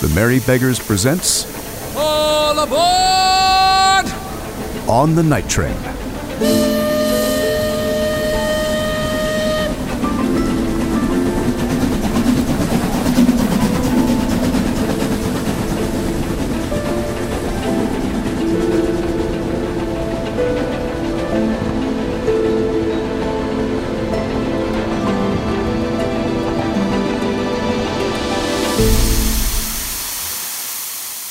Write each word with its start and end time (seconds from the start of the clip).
The 0.00 0.08
Merry 0.14 0.38
Beggars 0.38 0.78
presents 0.78 1.44
All 1.96 2.56
aboard! 2.60 4.06
On 4.88 5.16
the 5.16 5.24
Night 5.24 5.48
Train. 5.48 5.74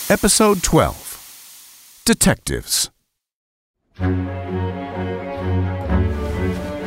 Episode 0.10 0.64
12 0.64 2.02
Detectives. 2.06 2.90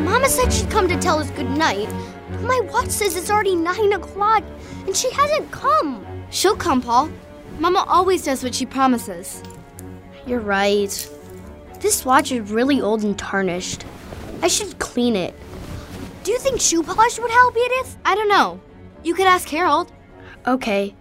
Mama 0.03 0.27
said 0.27 0.51
she'd 0.51 0.71
come 0.71 0.89
to 0.89 0.99
tell 0.99 1.19
us 1.19 1.29
good 1.33 1.51
night. 1.51 1.91
But 2.31 2.41
my 2.41 2.61
watch 2.73 2.89
says 2.89 3.17
it's 3.17 3.31
already 3.31 3.57
nine 3.57 3.93
o'clock, 3.93 4.43
and 4.87 4.97
she 4.97 5.11
hasn't 5.11 5.51
come. 5.51 6.03
She'll 6.31 6.57
come, 6.57 6.81
Paul. 6.81 7.11
Mama 7.59 7.85
always 7.87 8.25
does 8.25 8.43
what 8.43 8.55
she 8.55 8.65
promises. 8.65 9.43
You're 10.27 10.41
right. 10.41 11.11
This 11.79 12.07
watch 12.07 12.33
is 12.33 12.51
really 12.51 12.81
old 12.81 13.03
and 13.03 13.19
tarnished. 13.19 13.85
I 14.41 14.49
should 14.49 14.79
clean 14.79 15.15
it. 15.15 15.35
Do 16.25 16.33
you 16.33 16.39
think 16.39 16.59
shoe 16.59 16.83
polish 16.83 17.19
would 17.19 17.31
help, 17.31 17.55
Edith? 17.55 17.99
I 18.03 18.15
don't 18.15 18.31
know. 18.31 18.63
You 19.03 19.13
could 19.15 19.27
ask 19.27 19.47
Harold. 19.47 19.93
Okay. 20.47 20.95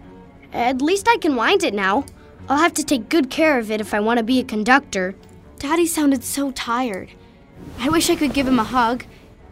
At 0.53 0.81
least 0.81 1.07
I 1.07 1.17
can 1.17 1.35
wind 1.35 1.63
it 1.63 1.73
now. 1.73 2.05
I'll 2.47 2.57
have 2.57 2.73
to 2.73 2.83
take 2.83 3.09
good 3.09 3.29
care 3.29 3.59
of 3.59 3.69
it 3.69 3.81
if 3.81 3.93
I 3.93 3.99
want 3.99 4.17
to 4.17 4.23
be 4.23 4.39
a 4.39 4.43
conductor. 4.43 5.15
Daddy 5.59 5.85
sounded 5.85 6.23
so 6.23 6.51
tired. 6.51 7.09
I 7.77 7.89
wish 7.89 8.09
I 8.09 8.15
could 8.15 8.33
give 8.33 8.47
him 8.47 8.59
a 8.59 8.63
hug, 8.63 9.05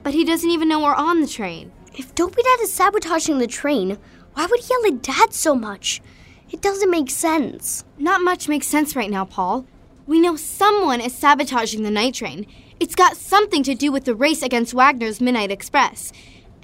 but 0.03 0.13
he 0.13 0.25
doesn't 0.25 0.49
even 0.49 0.69
know 0.69 0.81
we're 0.81 0.95
on 0.95 1.21
the 1.21 1.27
train. 1.27 1.71
If 1.93 2.15
Dopey 2.15 2.41
Dad 2.41 2.61
is 2.61 2.73
sabotaging 2.73 3.37
the 3.37 3.47
train, 3.47 3.97
why 4.33 4.45
would 4.45 4.59
he 4.59 4.67
yell 4.69 4.93
at 4.93 5.01
Dad 5.01 5.33
so 5.33 5.53
much? 5.53 6.01
It 6.49 6.61
doesn't 6.61 6.89
make 6.89 7.09
sense. 7.09 7.83
Not 7.97 8.21
much 8.21 8.47
makes 8.47 8.67
sense 8.67 8.95
right 8.95 9.09
now, 9.09 9.25
Paul. 9.25 9.65
We 10.05 10.19
know 10.19 10.35
someone 10.35 11.01
is 11.01 11.13
sabotaging 11.13 11.83
the 11.83 11.91
night 11.91 12.13
train. 12.13 12.47
It's 12.79 12.95
got 12.95 13.17
something 13.17 13.63
to 13.63 13.75
do 13.75 13.91
with 13.91 14.05
the 14.05 14.15
race 14.15 14.41
against 14.41 14.73
Wagner's 14.73 15.19
Midnight 15.19 15.51
Express. 15.51 16.13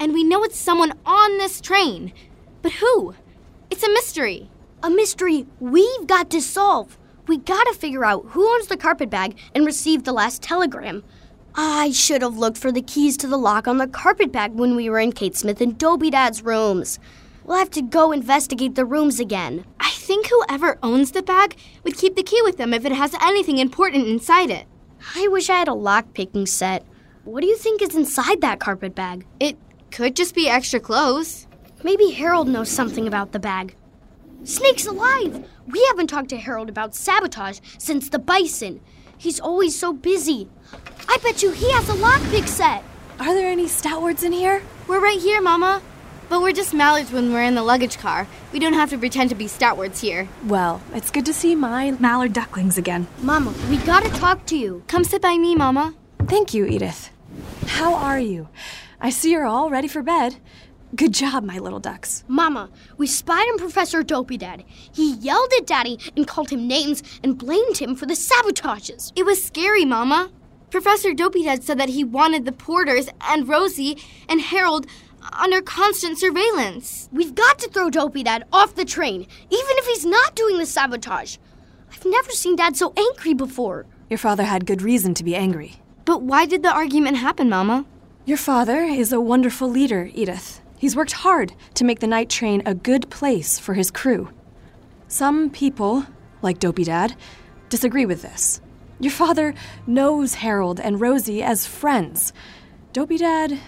And 0.00 0.14
we 0.14 0.24
know 0.24 0.42
it's 0.42 0.58
someone 0.58 0.94
on 1.04 1.38
this 1.38 1.60
train. 1.60 2.12
But 2.62 2.72
who? 2.72 3.14
It's 3.74 3.82
a 3.82 3.92
mystery. 3.92 4.48
A 4.84 4.88
mystery 4.88 5.46
we've 5.58 6.06
got 6.06 6.30
to 6.30 6.40
solve. 6.40 6.96
We 7.26 7.38
gotta 7.38 7.74
figure 7.74 8.04
out 8.04 8.24
who 8.28 8.48
owns 8.48 8.68
the 8.68 8.76
carpet 8.76 9.10
bag 9.10 9.36
and 9.52 9.66
received 9.66 10.04
the 10.04 10.12
last 10.12 10.42
telegram. 10.42 11.02
I 11.56 11.90
should 11.90 12.22
have 12.22 12.38
looked 12.38 12.56
for 12.56 12.70
the 12.70 12.82
keys 12.82 13.16
to 13.16 13.26
the 13.26 13.36
lock 13.36 13.66
on 13.66 13.78
the 13.78 13.88
carpet 13.88 14.30
bag 14.30 14.52
when 14.52 14.76
we 14.76 14.88
were 14.88 15.00
in 15.00 15.10
Kate 15.10 15.34
Smith 15.34 15.60
and 15.60 15.76
Dopey 15.76 16.08
Dad's 16.10 16.44
rooms. 16.44 17.00
We'll 17.42 17.58
have 17.58 17.70
to 17.70 17.82
go 17.82 18.12
investigate 18.12 18.76
the 18.76 18.84
rooms 18.84 19.18
again. 19.18 19.64
I 19.80 19.90
think 19.90 20.28
whoever 20.28 20.78
owns 20.80 21.10
the 21.10 21.22
bag 21.24 21.56
would 21.82 21.96
keep 21.96 22.14
the 22.14 22.22
key 22.22 22.42
with 22.42 22.58
them 22.58 22.72
if 22.72 22.84
it 22.84 22.92
has 22.92 23.16
anything 23.20 23.58
important 23.58 24.06
inside 24.06 24.50
it. 24.50 24.66
I 25.16 25.26
wish 25.26 25.50
I 25.50 25.56
had 25.56 25.66
a 25.66 25.74
lock 25.74 26.14
picking 26.14 26.46
set. 26.46 26.86
What 27.24 27.40
do 27.40 27.48
you 27.48 27.56
think 27.56 27.82
is 27.82 27.96
inside 27.96 28.40
that 28.40 28.60
carpet 28.60 28.94
bag? 28.94 29.26
It 29.40 29.58
could 29.90 30.14
just 30.14 30.36
be 30.36 30.48
extra 30.48 30.78
clothes. 30.78 31.48
Maybe 31.84 32.12
Harold 32.12 32.48
knows 32.48 32.70
something 32.70 33.06
about 33.06 33.32
the 33.32 33.38
bag. 33.38 33.76
Snake's 34.42 34.86
alive! 34.86 35.46
We 35.66 35.84
haven't 35.88 36.06
talked 36.06 36.30
to 36.30 36.38
Harold 36.38 36.70
about 36.70 36.94
sabotage 36.94 37.60
since 37.76 38.08
the 38.08 38.18
bison. 38.18 38.80
He's 39.18 39.38
always 39.38 39.78
so 39.78 39.92
busy. 39.92 40.48
I 41.06 41.18
bet 41.22 41.42
you 41.42 41.50
he 41.52 41.70
has 41.72 41.90
a 41.90 41.92
lockpick 41.92 42.48
set. 42.48 42.82
Are 43.20 43.34
there 43.34 43.50
any 43.50 43.66
stoutwards 43.66 44.24
in 44.24 44.32
here? 44.32 44.62
We're 44.88 44.98
right 44.98 45.20
here, 45.20 45.42
Mama. 45.42 45.82
But 46.30 46.40
we're 46.40 46.52
just 46.52 46.72
mallards 46.72 47.12
when 47.12 47.34
we're 47.34 47.42
in 47.42 47.54
the 47.54 47.62
luggage 47.62 47.98
car. 47.98 48.26
We 48.50 48.60
don't 48.60 48.72
have 48.72 48.88
to 48.88 48.98
pretend 48.98 49.28
to 49.28 49.36
be 49.36 49.44
stoutwards 49.44 50.00
here. 50.00 50.26
Well, 50.46 50.80
it's 50.94 51.10
good 51.10 51.26
to 51.26 51.34
see 51.34 51.54
my 51.54 51.90
mallard 51.90 52.32
ducklings 52.32 52.78
again. 52.78 53.08
Mama, 53.20 53.52
we 53.68 53.76
gotta 53.76 54.08
talk 54.08 54.46
to 54.46 54.56
you. 54.56 54.84
Come 54.88 55.04
sit 55.04 55.20
by 55.20 55.36
me, 55.36 55.54
Mama. 55.54 55.94
Thank 56.28 56.54
you, 56.54 56.64
Edith. 56.64 57.10
How 57.66 57.92
are 57.92 58.18
you? 58.18 58.48
I 59.02 59.10
see 59.10 59.32
you're 59.32 59.44
all 59.44 59.68
ready 59.68 59.86
for 59.86 60.02
bed. 60.02 60.36
Good 60.94 61.12
job, 61.12 61.42
my 61.42 61.58
little 61.58 61.80
ducks. 61.80 62.22
Mama, 62.28 62.70
we 62.98 63.08
spied 63.08 63.48
on 63.48 63.58
Professor 63.58 64.04
Dopey 64.04 64.36
Dad. 64.36 64.64
He 64.68 65.14
yelled 65.14 65.50
at 65.58 65.66
Daddy 65.66 65.98
and 66.16 66.28
called 66.28 66.50
him 66.50 66.68
names 66.68 67.02
and 67.24 67.36
blamed 67.36 67.78
him 67.78 67.96
for 67.96 68.06
the 68.06 68.14
sabotages. 68.14 69.10
It 69.16 69.24
was 69.24 69.42
scary, 69.42 69.84
Mama. 69.84 70.30
Professor 70.70 71.12
Dopey 71.12 71.42
Dad 71.44 71.64
said 71.64 71.78
that 71.78 71.88
he 71.88 72.04
wanted 72.04 72.44
the 72.44 72.52
Porters 72.52 73.08
and 73.22 73.48
Rosie 73.48 73.98
and 74.28 74.40
Harold 74.40 74.86
under 75.32 75.60
constant 75.62 76.18
surveillance. 76.18 77.08
We've 77.10 77.34
got 77.34 77.58
to 77.60 77.70
throw 77.70 77.90
Dopey 77.90 78.22
Dad 78.22 78.44
off 78.52 78.76
the 78.76 78.84
train, 78.84 79.22
even 79.22 79.30
if 79.50 79.86
he's 79.86 80.04
not 80.04 80.36
doing 80.36 80.58
the 80.58 80.66
sabotage. 80.66 81.38
I've 81.90 82.04
never 82.04 82.30
seen 82.30 82.54
Dad 82.54 82.76
so 82.76 82.92
angry 82.96 83.34
before. 83.34 83.86
Your 84.10 84.18
father 84.18 84.44
had 84.44 84.66
good 84.66 84.82
reason 84.82 85.14
to 85.14 85.24
be 85.24 85.34
angry. 85.34 85.76
But 86.04 86.22
why 86.22 86.46
did 86.46 86.62
the 86.62 86.72
argument 86.72 87.16
happen, 87.16 87.48
Mama? 87.48 87.86
Your 88.26 88.38
father 88.38 88.84
is 88.84 89.12
a 89.12 89.20
wonderful 89.20 89.68
leader, 89.68 90.10
Edith. 90.14 90.60
He's 90.78 90.96
worked 90.96 91.12
hard 91.12 91.54
to 91.74 91.84
make 91.84 92.00
the 92.00 92.06
night 92.06 92.28
train 92.28 92.62
a 92.66 92.74
good 92.74 93.08
place 93.10 93.58
for 93.58 93.74
his 93.74 93.90
crew. 93.90 94.30
Some 95.08 95.50
people, 95.50 96.06
like 96.42 96.58
Dopey 96.58 96.84
Dad, 96.84 97.16
disagree 97.68 98.06
with 98.06 98.22
this. 98.22 98.60
Your 99.00 99.12
father 99.12 99.54
knows 99.86 100.34
Harold 100.34 100.80
and 100.80 101.00
Rosie 101.00 101.42
as 101.42 101.66
friends. 101.66 102.32
Dopey 102.92 103.18
Dad. 103.18 103.58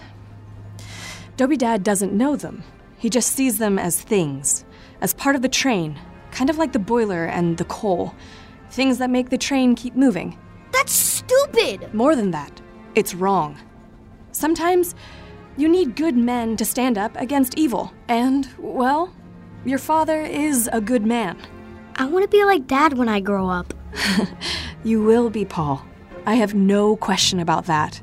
Dopey 1.35 1.57
Dad 1.57 1.83
doesn't 1.83 2.13
know 2.13 2.35
them. 2.35 2.63
He 2.97 3.09
just 3.09 3.33
sees 3.33 3.57
them 3.57 3.77
as 3.77 4.01
things, 4.01 4.65
as 5.01 5.13
part 5.13 5.35
of 5.35 5.41
the 5.41 5.49
train, 5.49 5.99
kind 6.31 6.49
of 6.49 6.57
like 6.57 6.73
the 6.73 6.79
boiler 6.79 7.25
and 7.25 7.57
the 7.57 7.65
coal. 7.65 8.15
Things 8.71 8.97
that 8.97 9.09
make 9.09 9.29
the 9.29 9.37
train 9.37 9.75
keep 9.75 9.95
moving. 9.95 10.37
That's 10.71 10.91
stupid! 10.91 11.93
More 11.93 12.15
than 12.15 12.31
that, 12.31 12.61
it's 12.95 13.13
wrong. 13.13 13.57
Sometimes 14.31 14.95
you 15.57 15.67
need 15.67 15.95
good 15.95 16.15
men 16.15 16.55
to 16.57 16.65
stand 16.65 16.97
up 16.97 17.15
against 17.15 17.57
evil. 17.57 17.91
And, 18.07 18.47
well, 18.57 19.13
your 19.65 19.79
father 19.79 20.21
is 20.21 20.69
a 20.71 20.79
good 20.79 21.05
man. 21.05 21.37
I 21.95 22.05
want 22.05 22.23
to 22.23 22.29
be 22.29 22.43
like 22.45 22.67
Dad 22.67 22.97
when 22.97 23.09
I 23.09 23.19
grow 23.19 23.49
up. 23.49 23.73
You 24.87 25.03
will 25.03 25.29
be, 25.29 25.43
Paul. 25.43 25.85
I 26.25 26.35
have 26.35 26.53
no 26.53 26.95
question 26.95 27.41
about 27.41 27.65
that. 27.65 28.01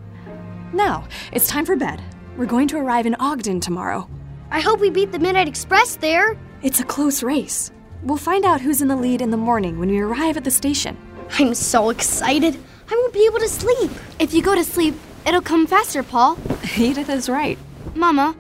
Now, 0.75 1.09
it's 1.33 1.49
time 1.49 1.65
for 1.65 1.77
bed. 1.77 2.03
We're 2.37 2.45
going 2.45 2.69
to 2.69 2.77
arrive 2.77 3.07
in 3.07 3.15
Ogden 3.15 3.61
tomorrow. 3.61 4.07
I 4.51 4.61
hope 4.61 4.81
we 4.81 4.91
beat 4.91 5.11
the 5.11 5.19
Midnight 5.19 5.49
Express 5.49 5.97
there. 5.97 6.37
It's 6.63 6.81
a 6.81 6.85
close 6.85 7.23
race. 7.23 7.71
We'll 8.03 8.19
find 8.19 8.45
out 8.45 8.61
who's 8.61 8.83
in 8.83 8.89
the 8.89 8.97
lead 8.97 9.23
in 9.23 9.31
the 9.31 9.39
morning 9.39 9.79
when 9.79 9.89
we 9.89 9.99
arrive 10.01 10.37
at 10.37 10.45
the 10.45 10.51
station. 10.51 10.99
I'm 11.39 11.55
so 11.55 11.89
excited. 11.89 12.59
I 12.91 12.95
won't 12.97 13.15
be 13.15 13.25
able 13.25 13.39
to 13.39 13.49
sleep. 13.49 13.91
If 14.19 14.35
you 14.35 14.43
go 14.43 14.55
to 14.55 14.65
sleep, 14.65 14.95
it'll 15.27 15.41
come 15.41 15.67
faster, 15.67 16.03
Paul. 16.03 16.39
Edith 16.77 17.09
is 17.09 17.29
right. 17.29 17.59
Mama, 17.95 18.37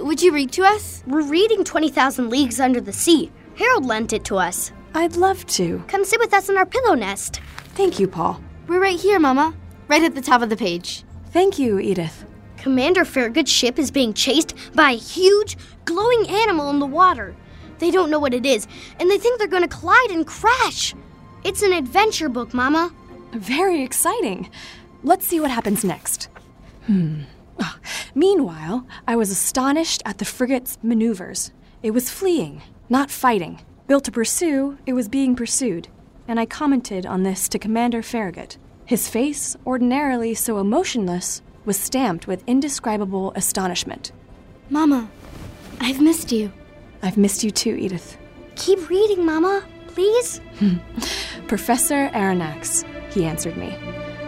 would 0.00 0.22
you 0.22 0.32
read 0.32 0.52
to 0.52 0.64
us? 0.64 1.02
We're 1.06 1.22
reading 1.22 1.64
20,000 1.64 2.28
Leagues 2.30 2.60
Under 2.60 2.80
the 2.80 2.92
Sea. 2.92 3.30
Harold 3.56 3.84
lent 3.84 4.12
it 4.12 4.24
to 4.24 4.36
us. 4.36 4.72
I'd 4.94 5.16
love 5.16 5.46
to. 5.46 5.84
Come 5.88 6.04
sit 6.04 6.20
with 6.20 6.34
us 6.34 6.48
in 6.48 6.56
our 6.56 6.66
pillow 6.66 6.94
nest. 6.94 7.40
Thank 7.74 7.98
you, 7.98 8.08
Paul. 8.08 8.40
We're 8.66 8.80
right 8.80 8.98
here, 8.98 9.18
Mama. 9.18 9.54
Right 9.88 10.02
at 10.02 10.14
the 10.14 10.20
top 10.20 10.42
of 10.42 10.50
the 10.50 10.56
page. 10.56 11.04
Thank 11.30 11.58
you, 11.58 11.78
Edith. 11.78 12.24
Commander 12.56 13.04
Farragut's 13.04 13.50
ship 13.50 13.78
is 13.78 13.90
being 13.90 14.12
chased 14.12 14.54
by 14.74 14.90
a 14.90 14.96
huge, 14.96 15.56
glowing 15.84 16.28
animal 16.28 16.70
in 16.70 16.78
the 16.78 16.86
water. 16.86 17.36
They 17.78 17.90
don't 17.90 18.10
know 18.10 18.18
what 18.18 18.34
it 18.34 18.46
is, 18.46 18.66
and 18.98 19.10
they 19.10 19.18
think 19.18 19.38
they're 19.38 19.46
going 19.46 19.62
to 19.62 19.68
collide 19.68 20.10
and 20.10 20.26
crash. 20.26 20.94
It's 21.44 21.62
an 21.62 21.72
adventure 21.72 22.28
book, 22.28 22.54
Mama. 22.54 22.92
Very 23.32 23.82
exciting. 23.82 24.50
Let's 25.02 25.26
see 25.26 25.40
what 25.40 25.50
happens 25.50 25.84
next. 25.84 26.28
Hmm. 26.86 27.22
Ah, 27.60 27.78
Meanwhile, 28.14 28.86
I 29.06 29.16
was 29.16 29.30
astonished 29.30 30.02
at 30.04 30.18
the 30.18 30.24
frigate's 30.24 30.78
maneuvers. 30.82 31.52
It 31.82 31.90
was 31.92 32.10
fleeing, 32.10 32.62
not 32.88 33.10
fighting. 33.10 33.60
Built 33.86 34.04
to 34.04 34.12
pursue, 34.12 34.78
it 34.86 34.94
was 34.94 35.08
being 35.08 35.36
pursued. 35.36 35.88
And 36.26 36.40
I 36.40 36.46
commented 36.46 37.06
on 37.06 37.22
this 37.22 37.48
to 37.50 37.58
Commander 37.58 38.02
Farragut. 38.02 38.58
His 38.84 39.08
face, 39.08 39.56
ordinarily 39.66 40.34
so 40.34 40.58
emotionless, 40.58 41.42
was 41.64 41.78
stamped 41.78 42.26
with 42.26 42.42
indescribable 42.46 43.32
astonishment. 43.34 44.12
Mama, 44.70 45.08
I've 45.80 46.00
missed 46.00 46.32
you. 46.32 46.52
I've 47.02 47.16
missed 47.16 47.44
you 47.44 47.50
too, 47.50 47.76
Edith. 47.76 48.16
Keep 48.56 48.88
reading, 48.88 49.24
Mama, 49.26 49.64
please. 49.88 50.40
Professor 51.48 52.08
Aronnax, 52.08 52.84
he 53.12 53.24
answered 53.24 53.56
me. 53.56 53.76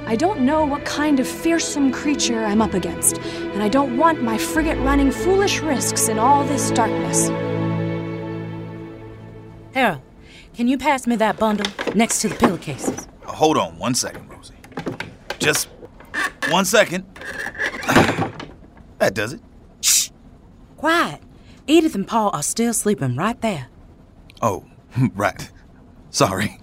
I 0.09 0.17
don't 0.17 0.41
know 0.41 0.65
what 0.65 0.87
kind 0.87 1.21
of 1.21 1.29
fearsome 1.29 1.93
creature 1.93 2.43
I'm 2.43 2.63
up 2.63 2.73
against, 2.73 3.19
and 3.19 3.63
I 3.63 3.69
don't 3.69 3.99
want 3.99 4.23
my 4.23 4.39
frigate 4.39 4.79
running 4.79 5.11
foolish 5.11 5.61
risks 5.61 6.09
in 6.09 6.19
all 6.19 6.45
this 6.45 6.71
darkness. 6.71 7.29
Harold, 9.75 10.01
can 10.55 10.67
you 10.67 10.79
pass 10.79 11.07
me 11.07 11.17
that 11.17 11.39
bundle 11.39 11.71
next 11.95 12.23
to 12.23 12.31
the 12.31 12.37
pillowcases? 12.37 13.07
Hold 13.27 13.59
on 13.59 13.79
one 13.79 13.95
second, 13.95 14.31
Rosie. 14.31 14.55
Just 15.39 15.69
one 16.49 16.65
second. 16.65 17.05
That 18.99 19.15
does 19.15 19.35
it. 19.35 19.41
Shh! 19.81 20.09
Quiet. 20.77 21.21
Edith 21.69 21.95
and 21.95 22.09
Paul 22.09 22.31
are 22.33 22.43
still 22.43 22.73
sleeping 22.73 23.15
right 23.15 23.41
there. 23.43 23.69
Oh, 24.43 24.65
right. 25.15 25.51
Sorry. 26.11 26.59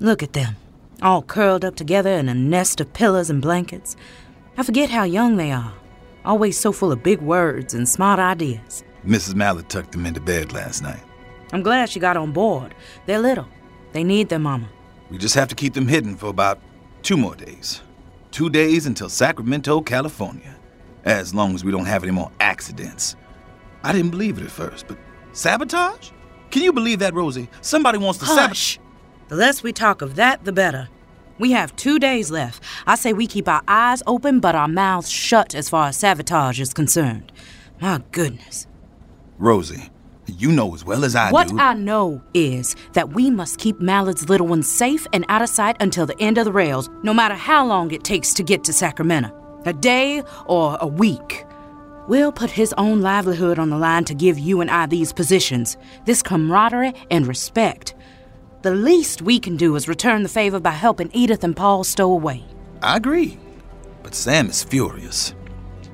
Look 0.00 0.22
at 0.22 0.34
them, 0.34 0.56
all 1.02 1.22
curled 1.22 1.64
up 1.64 1.76
together 1.76 2.10
in 2.10 2.28
a 2.28 2.34
nest 2.34 2.80
of 2.80 2.92
pillows 2.92 3.30
and 3.30 3.40
blankets. 3.42 3.96
I 4.56 4.62
forget 4.62 4.90
how 4.90 5.04
young 5.04 5.36
they 5.36 5.50
are, 5.50 5.72
always 6.24 6.58
so 6.58 6.72
full 6.72 6.92
of 6.92 7.02
big 7.02 7.20
words 7.20 7.74
and 7.74 7.88
smart 7.88 8.18
ideas. 8.18 8.84
Mrs. 9.06 9.34
Mallard 9.34 9.68
tucked 9.68 9.92
them 9.92 10.06
into 10.06 10.20
bed 10.20 10.52
last 10.52 10.82
night. 10.82 11.02
I'm 11.52 11.62
glad 11.62 11.88
she 11.88 12.00
got 12.00 12.16
on 12.16 12.32
board. 12.32 12.74
They're 13.06 13.18
little. 13.18 13.48
They 13.92 14.04
need 14.04 14.28
their 14.28 14.38
mama. 14.38 14.68
We 15.10 15.18
just 15.18 15.34
have 15.34 15.48
to 15.48 15.54
keep 15.54 15.74
them 15.74 15.88
hidden 15.88 16.16
for 16.16 16.26
about 16.26 16.60
two 17.02 17.16
more 17.16 17.34
days. 17.34 17.82
Two 18.30 18.50
days 18.50 18.86
until 18.86 19.08
Sacramento, 19.08 19.80
California. 19.80 20.56
As 21.04 21.34
long 21.34 21.54
as 21.54 21.64
we 21.64 21.72
don't 21.72 21.86
have 21.86 22.04
any 22.04 22.12
more 22.12 22.30
accidents. 22.38 23.16
I 23.82 23.92
didn't 23.92 24.10
believe 24.10 24.38
it 24.38 24.44
at 24.44 24.50
first, 24.50 24.86
but 24.86 24.98
sabotage? 25.32 26.10
Can 26.50 26.62
you 26.62 26.72
believe 26.72 26.98
that, 26.98 27.14
Rosie? 27.14 27.48
Somebody 27.62 27.98
wants 27.98 28.18
to 28.18 28.26
Hush! 28.26 28.78
The 29.30 29.36
less 29.36 29.62
we 29.62 29.72
talk 29.72 30.02
of 30.02 30.16
that, 30.16 30.44
the 30.44 30.50
better. 30.50 30.88
We 31.38 31.52
have 31.52 31.76
two 31.76 32.00
days 32.00 32.32
left. 32.32 32.64
I 32.84 32.96
say 32.96 33.12
we 33.12 33.28
keep 33.28 33.46
our 33.46 33.62
eyes 33.68 34.02
open, 34.04 34.40
but 34.40 34.56
our 34.56 34.66
mouths 34.66 35.08
shut 35.08 35.54
as 35.54 35.70
far 35.70 35.86
as 35.86 35.96
sabotage 35.96 36.58
is 36.58 36.74
concerned. 36.74 37.30
My 37.80 38.02
goodness. 38.10 38.66
Rosie, 39.38 39.88
you 40.26 40.50
know 40.50 40.74
as 40.74 40.84
well 40.84 41.04
as 41.04 41.14
I 41.14 41.30
what 41.30 41.46
do. 41.46 41.54
What 41.54 41.62
I 41.62 41.74
know 41.74 42.20
is 42.34 42.74
that 42.94 43.10
we 43.10 43.30
must 43.30 43.60
keep 43.60 43.78
Mallard's 43.78 44.28
little 44.28 44.48
ones 44.48 44.68
safe 44.68 45.06
and 45.12 45.24
out 45.28 45.42
of 45.42 45.48
sight 45.48 45.76
until 45.78 46.06
the 46.06 46.20
end 46.20 46.36
of 46.36 46.44
the 46.44 46.52
rails, 46.52 46.90
no 47.04 47.14
matter 47.14 47.36
how 47.36 47.64
long 47.64 47.92
it 47.92 48.02
takes 48.02 48.34
to 48.34 48.42
get 48.42 48.64
to 48.64 48.72
Sacramento 48.72 49.30
a 49.64 49.72
day 49.72 50.24
or 50.46 50.76
a 50.80 50.88
week. 50.88 51.44
We'll 52.08 52.32
put 52.32 52.50
his 52.50 52.72
own 52.76 53.00
livelihood 53.00 53.60
on 53.60 53.70
the 53.70 53.78
line 53.78 54.04
to 54.06 54.14
give 54.14 54.40
you 54.40 54.60
and 54.60 54.68
I 54.68 54.86
these 54.86 55.12
positions, 55.12 55.76
this 56.04 56.20
camaraderie 56.20 56.94
and 57.12 57.28
respect. 57.28 57.94
The 58.62 58.74
least 58.74 59.22
we 59.22 59.38
can 59.38 59.56
do 59.56 59.74
is 59.74 59.88
return 59.88 60.22
the 60.22 60.28
favor 60.28 60.60
by 60.60 60.72
helping 60.72 61.10
Edith 61.14 61.44
and 61.44 61.56
Paul 61.56 61.82
stow 61.82 62.12
away. 62.12 62.44
I 62.82 62.98
agree. 62.98 63.38
But 64.02 64.14
Sam 64.14 64.50
is 64.50 64.62
furious. 64.62 65.34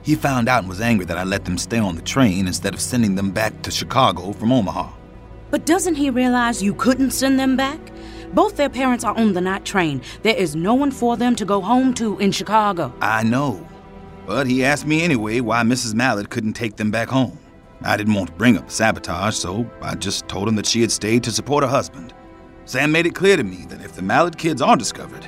He 0.02 0.16
found 0.16 0.48
out 0.48 0.60
and 0.60 0.68
was 0.68 0.80
angry 0.80 1.06
that 1.06 1.16
I 1.16 1.22
let 1.22 1.44
them 1.44 1.58
stay 1.58 1.78
on 1.78 1.94
the 1.94 2.02
train 2.02 2.48
instead 2.48 2.74
of 2.74 2.80
sending 2.80 3.14
them 3.14 3.30
back 3.30 3.62
to 3.62 3.70
Chicago 3.70 4.32
from 4.32 4.50
Omaha. 4.50 4.90
But 5.52 5.64
doesn't 5.64 5.94
he 5.94 6.10
realize 6.10 6.60
you 6.60 6.74
couldn't 6.74 7.12
send 7.12 7.38
them 7.38 7.56
back? 7.56 7.78
Both 8.34 8.56
their 8.56 8.68
parents 8.68 9.04
are 9.04 9.16
on 9.16 9.32
the 9.32 9.40
night 9.40 9.64
train. 9.64 10.02
There 10.24 10.34
is 10.34 10.56
no 10.56 10.74
one 10.74 10.90
for 10.90 11.16
them 11.16 11.36
to 11.36 11.44
go 11.44 11.60
home 11.60 11.94
to 11.94 12.18
in 12.18 12.32
Chicago. 12.32 12.92
I 13.00 13.22
know. 13.22 13.64
But 14.26 14.48
he 14.48 14.64
asked 14.64 14.86
me 14.86 15.04
anyway 15.04 15.38
why 15.38 15.62
Mrs. 15.62 15.94
Mallard 15.94 16.30
couldn't 16.30 16.54
take 16.54 16.74
them 16.74 16.90
back 16.90 17.10
home. 17.10 17.38
I 17.82 17.96
didn't 17.96 18.14
want 18.14 18.30
to 18.30 18.34
bring 18.34 18.56
up 18.56 18.66
the 18.66 18.72
sabotage, 18.72 19.36
so 19.36 19.70
I 19.82 19.94
just 19.94 20.26
told 20.26 20.48
him 20.48 20.56
that 20.56 20.66
she 20.66 20.80
had 20.80 20.90
stayed 20.90 21.22
to 21.22 21.30
support 21.30 21.62
her 21.62 21.70
husband. 21.70 22.12
Sam 22.66 22.90
made 22.90 23.06
it 23.06 23.14
clear 23.14 23.36
to 23.36 23.44
me 23.44 23.64
that 23.68 23.80
if 23.80 23.92
the 23.92 24.02
Mallard 24.02 24.36
kids 24.36 24.60
are 24.60 24.76
discovered, 24.76 25.24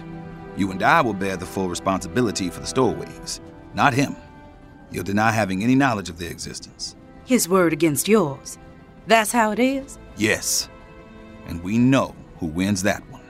you 0.57 0.73
and 0.73 0.83
I 0.83 1.01
will 1.01 1.15
bear 1.15 1.37
the 1.37 1.47
full 1.47 1.69
responsibility 1.69 2.51
for 2.51 2.59
the 2.59 2.67
stowaways, 2.67 3.41
not 3.75 3.95
him. 3.95 4.17
You'll 4.91 5.05
deny 5.05 5.31
having 5.31 5.63
any 5.63 5.77
knowledge 5.77 6.09
of 6.09 6.19
their 6.19 6.33
existence. 6.33 6.97
His 7.25 7.49
word 7.49 7.73
against 7.73 8.09
yours. 8.09 8.59
That's 9.07 9.31
how 9.31 9.53
it 9.53 9.61
is? 9.61 9.99
Yes. 10.17 10.69
And 11.47 11.63
we 11.63 11.79
know 11.79 12.17
who 12.39 12.47
wins 12.47 12.83
that 12.83 13.09
one. 13.09 13.23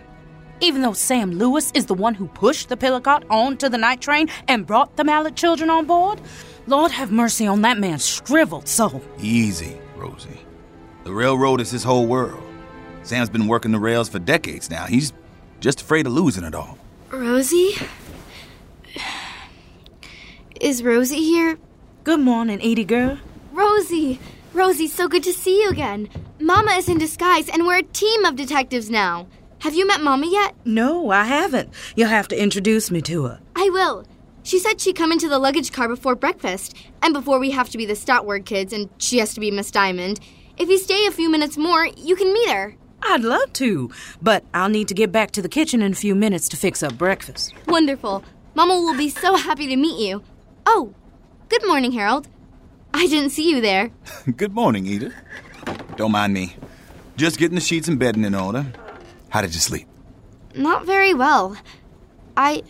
Even 0.60 0.80
though 0.80 0.94
Sam 0.94 1.32
Lewis 1.32 1.70
is 1.72 1.84
the 1.84 1.94
one 1.94 2.14
who 2.14 2.28
pushed 2.28 2.70
the 2.70 2.78
pillow 2.78 3.00
cart 3.00 3.24
onto 3.28 3.68
the 3.68 3.78
night 3.78 4.00
train 4.00 4.28
and 4.48 4.66
brought 4.66 4.96
the 4.96 5.04
Mallard 5.04 5.36
children 5.36 5.68
on 5.68 5.84
board? 5.84 6.18
Lord 6.66 6.92
have 6.92 7.12
mercy 7.12 7.46
on 7.46 7.60
that 7.62 7.78
man's 7.78 8.06
shriveled 8.06 8.68
soul. 8.68 9.02
Easy, 9.20 9.78
Rosie. 9.96 10.40
The 11.04 11.12
railroad 11.12 11.60
is 11.60 11.70
his 11.70 11.84
whole 11.84 12.06
world. 12.06 12.42
Sam's 13.02 13.30
been 13.30 13.46
working 13.46 13.72
the 13.72 13.78
rails 13.78 14.08
for 14.08 14.18
decades 14.18 14.70
now. 14.70 14.86
He's 14.86 15.12
just 15.60 15.80
afraid 15.80 16.06
of 16.06 16.12
losing 16.12 16.44
it 16.44 16.54
all. 16.54 16.78
Rosie? 17.10 17.74
Is 20.60 20.82
Rosie 20.82 21.22
here? 21.22 21.58
Good 22.04 22.20
morning, 22.20 22.60
Edie 22.60 22.84
girl. 22.84 23.18
Rosie! 23.52 24.20
Rosie, 24.52 24.88
so 24.88 25.08
good 25.08 25.22
to 25.24 25.32
see 25.32 25.62
you 25.62 25.70
again. 25.70 26.08
Mama 26.40 26.72
is 26.72 26.88
in 26.88 26.98
disguise, 26.98 27.48
and 27.48 27.66
we're 27.66 27.78
a 27.78 27.82
team 27.82 28.24
of 28.24 28.36
detectives 28.36 28.90
now. 28.90 29.26
Have 29.60 29.74
you 29.74 29.86
met 29.86 30.00
Mama 30.00 30.26
yet? 30.26 30.54
No, 30.64 31.10
I 31.10 31.24
haven't. 31.24 31.70
You'll 31.96 32.08
have 32.08 32.28
to 32.28 32.40
introduce 32.40 32.90
me 32.90 33.00
to 33.02 33.24
her. 33.24 33.40
I 33.56 33.68
will. 33.70 34.04
She 34.42 34.58
said 34.58 34.80
she'd 34.80 34.96
come 34.96 35.12
into 35.12 35.28
the 35.28 35.38
luggage 35.38 35.72
car 35.72 35.88
before 35.88 36.14
breakfast, 36.14 36.74
and 37.02 37.12
before 37.12 37.38
we 37.38 37.50
have 37.50 37.68
to 37.70 37.78
be 37.78 37.86
the 37.86 37.94
Stoutward 37.94 38.44
kids, 38.44 38.72
and 38.72 38.88
she 38.98 39.18
has 39.18 39.34
to 39.34 39.40
be 39.40 39.50
Miss 39.50 39.70
Diamond. 39.70 40.20
If 40.56 40.68
you 40.68 40.78
stay 40.78 41.06
a 41.06 41.10
few 41.12 41.30
minutes 41.30 41.56
more, 41.56 41.86
you 41.86 42.16
can 42.16 42.32
meet 42.32 42.48
her. 42.48 42.76
I'd 43.02 43.22
love 43.22 43.52
to, 43.54 43.90
but 44.20 44.44
I'll 44.52 44.68
need 44.68 44.88
to 44.88 44.94
get 44.94 45.12
back 45.12 45.30
to 45.32 45.42
the 45.42 45.48
kitchen 45.48 45.82
in 45.82 45.92
a 45.92 45.96
few 45.96 46.14
minutes 46.14 46.48
to 46.50 46.56
fix 46.56 46.82
up 46.82 46.98
breakfast. 46.98 47.54
Wonderful. 47.66 48.24
Mama 48.54 48.74
will 48.74 48.96
be 48.96 49.08
so 49.08 49.36
happy 49.36 49.66
to 49.68 49.76
meet 49.76 50.00
you. 50.04 50.22
Oh, 50.66 50.92
good 51.48 51.66
morning, 51.66 51.92
Harold. 51.92 52.28
I 52.92 53.06
didn't 53.06 53.30
see 53.30 53.48
you 53.50 53.60
there. 53.60 53.90
Good 54.36 54.54
morning, 54.54 54.86
Edith. 54.86 55.14
Don't 55.96 56.10
mind 56.10 56.32
me. 56.32 56.56
Just 57.16 57.38
getting 57.38 57.54
the 57.54 57.60
sheets 57.60 57.86
and 57.86 57.98
bedding 57.98 58.24
in 58.24 58.34
order. 58.34 58.66
How 59.28 59.42
did 59.42 59.54
you 59.54 59.60
sleep? 59.60 59.86
Not 60.54 60.86
very 60.86 61.12
well. 61.12 61.56
I. 62.36 62.62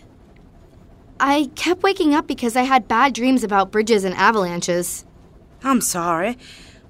I 1.21 1.51
kept 1.55 1.83
waking 1.83 2.15
up 2.15 2.27
because 2.27 2.57
I 2.57 2.63
had 2.63 2.89
bad 2.89 3.15
dreams 3.15 3.45
about 3.45 3.71
bridges 3.71 4.05
and 4.05 4.15
avalanches. 4.15 5.05
I'm 5.63 5.81
sorry. 5.81 6.37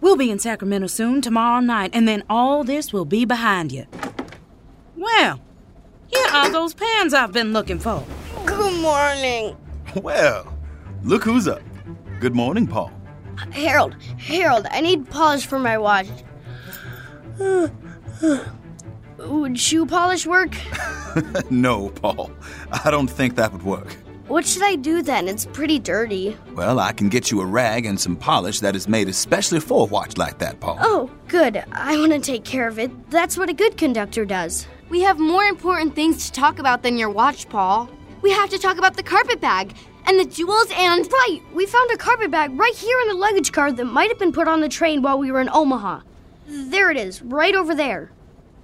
We'll 0.00 0.16
be 0.16 0.30
in 0.30 0.38
Sacramento 0.38 0.86
soon, 0.86 1.20
tomorrow 1.20 1.60
night, 1.60 1.90
and 1.92 2.06
then 2.06 2.22
all 2.30 2.62
this 2.64 2.92
will 2.92 3.04
be 3.04 3.24
behind 3.24 3.72
you. 3.72 3.86
Well, 4.96 5.40
here 6.08 6.26
are 6.32 6.50
those 6.50 6.74
pans 6.74 7.12
I've 7.14 7.32
been 7.32 7.52
looking 7.52 7.78
for. 7.78 8.04
Good 8.46 8.80
morning. 8.80 9.56
Well, 9.96 10.56
look 11.02 11.24
who's 11.24 11.48
up. 11.48 11.62
Good 12.20 12.34
morning, 12.34 12.66
Paul. 12.66 12.92
Harold, 13.52 13.96
Harold, 14.18 14.66
I 14.70 14.80
need 14.80 15.08
polish 15.10 15.46
for 15.46 15.58
my 15.58 15.78
watch. 15.78 16.08
Would 19.18 19.58
shoe 19.58 19.86
polish 19.86 20.26
work? 20.26 20.56
no, 21.50 21.88
Paul. 21.90 22.30
I 22.84 22.90
don't 22.90 23.08
think 23.08 23.36
that 23.36 23.52
would 23.52 23.62
work. 23.62 23.96
What 24.28 24.46
should 24.46 24.62
I 24.62 24.76
do 24.76 25.00
then? 25.00 25.26
It's 25.26 25.46
pretty 25.46 25.78
dirty. 25.78 26.36
Well, 26.52 26.78
I 26.78 26.92
can 26.92 27.08
get 27.08 27.30
you 27.30 27.40
a 27.40 27.46
rag 27.46 27.86
and 27.86 27.98
some 27.98 28.14
polish 28.14 28.60
that 28.60 28.76
is 28.76 28.86
made 28.86 29.08
especially 29.08 29.58
for 29.58 29.84
a 29.86 29.90
watch 29.90 30.18
like 30.18 30.36
that, 30.38 30.60
Paul. 30.60 30.76
Oh, 30.82 31.10
good. 31.28 31.64
I 31.72 31.96
want 31.96 32.12
to 32.12 32.20
take 32.20 32.44
care 32.44 32.68
of 32.68 32.78
it. 32.78 33.10
That's 33.10 33.38
what 33.38 33.48
a 33.48 33.54
good 33.54 33.78
conductor 33.78 34.26
does. 34.26 34.66
We 34.90 35.00
have 35.00 35.18
more 35.18 35.44
important 35.44 35.94
things 35.94 36.26
to 36.26 36.32
talk 36.32 36.58
about 36.58 36.82
than 36.82 36.98
your 36.98 37.08
watch, 37.08 37.48
Paul. 37.48 37.88
We 38.20 38.30
have 38.32 38.50
to 38.50 38.58
talk 38.58 38.76
about 38.76 38.96
the 38.98 39.02
carpet 39.02 39.40
bag 39.40 39.74
and 40.06 40.20
the 40.20 40.26
jewels 40.26 40.70
and. 40.72 41.10
Right, 41.10 41.40
we 41.54 41.64
found 41.64 41.90
a 41.90 41.96
carpet 41.96 42.30
bag 42.30 42.50
right 42.58 42.76
here 42.76 43.00
in 43.00 43.08
the 43.08 43.14
luggage 43.14 43.50
car 43.52 43.72
that 43.72 43.84
might 43.86 44.10
have 44.10 44.18
been 44.18 44.32
put 44.32 44.46
on 44.46 44.60
the 44.60 44.68
train 44.68 45.00
while 45.00 45.18
we 45.18 45.32
were 45.32 45.40
in 45.40 45.48
Omaha. 45.48 46.00
There 46.46 46.90
it 46.90 46.98
is, 46.98 47.22
right 47.22 47.54
over 47.54 47.74
there. 47.74 48.10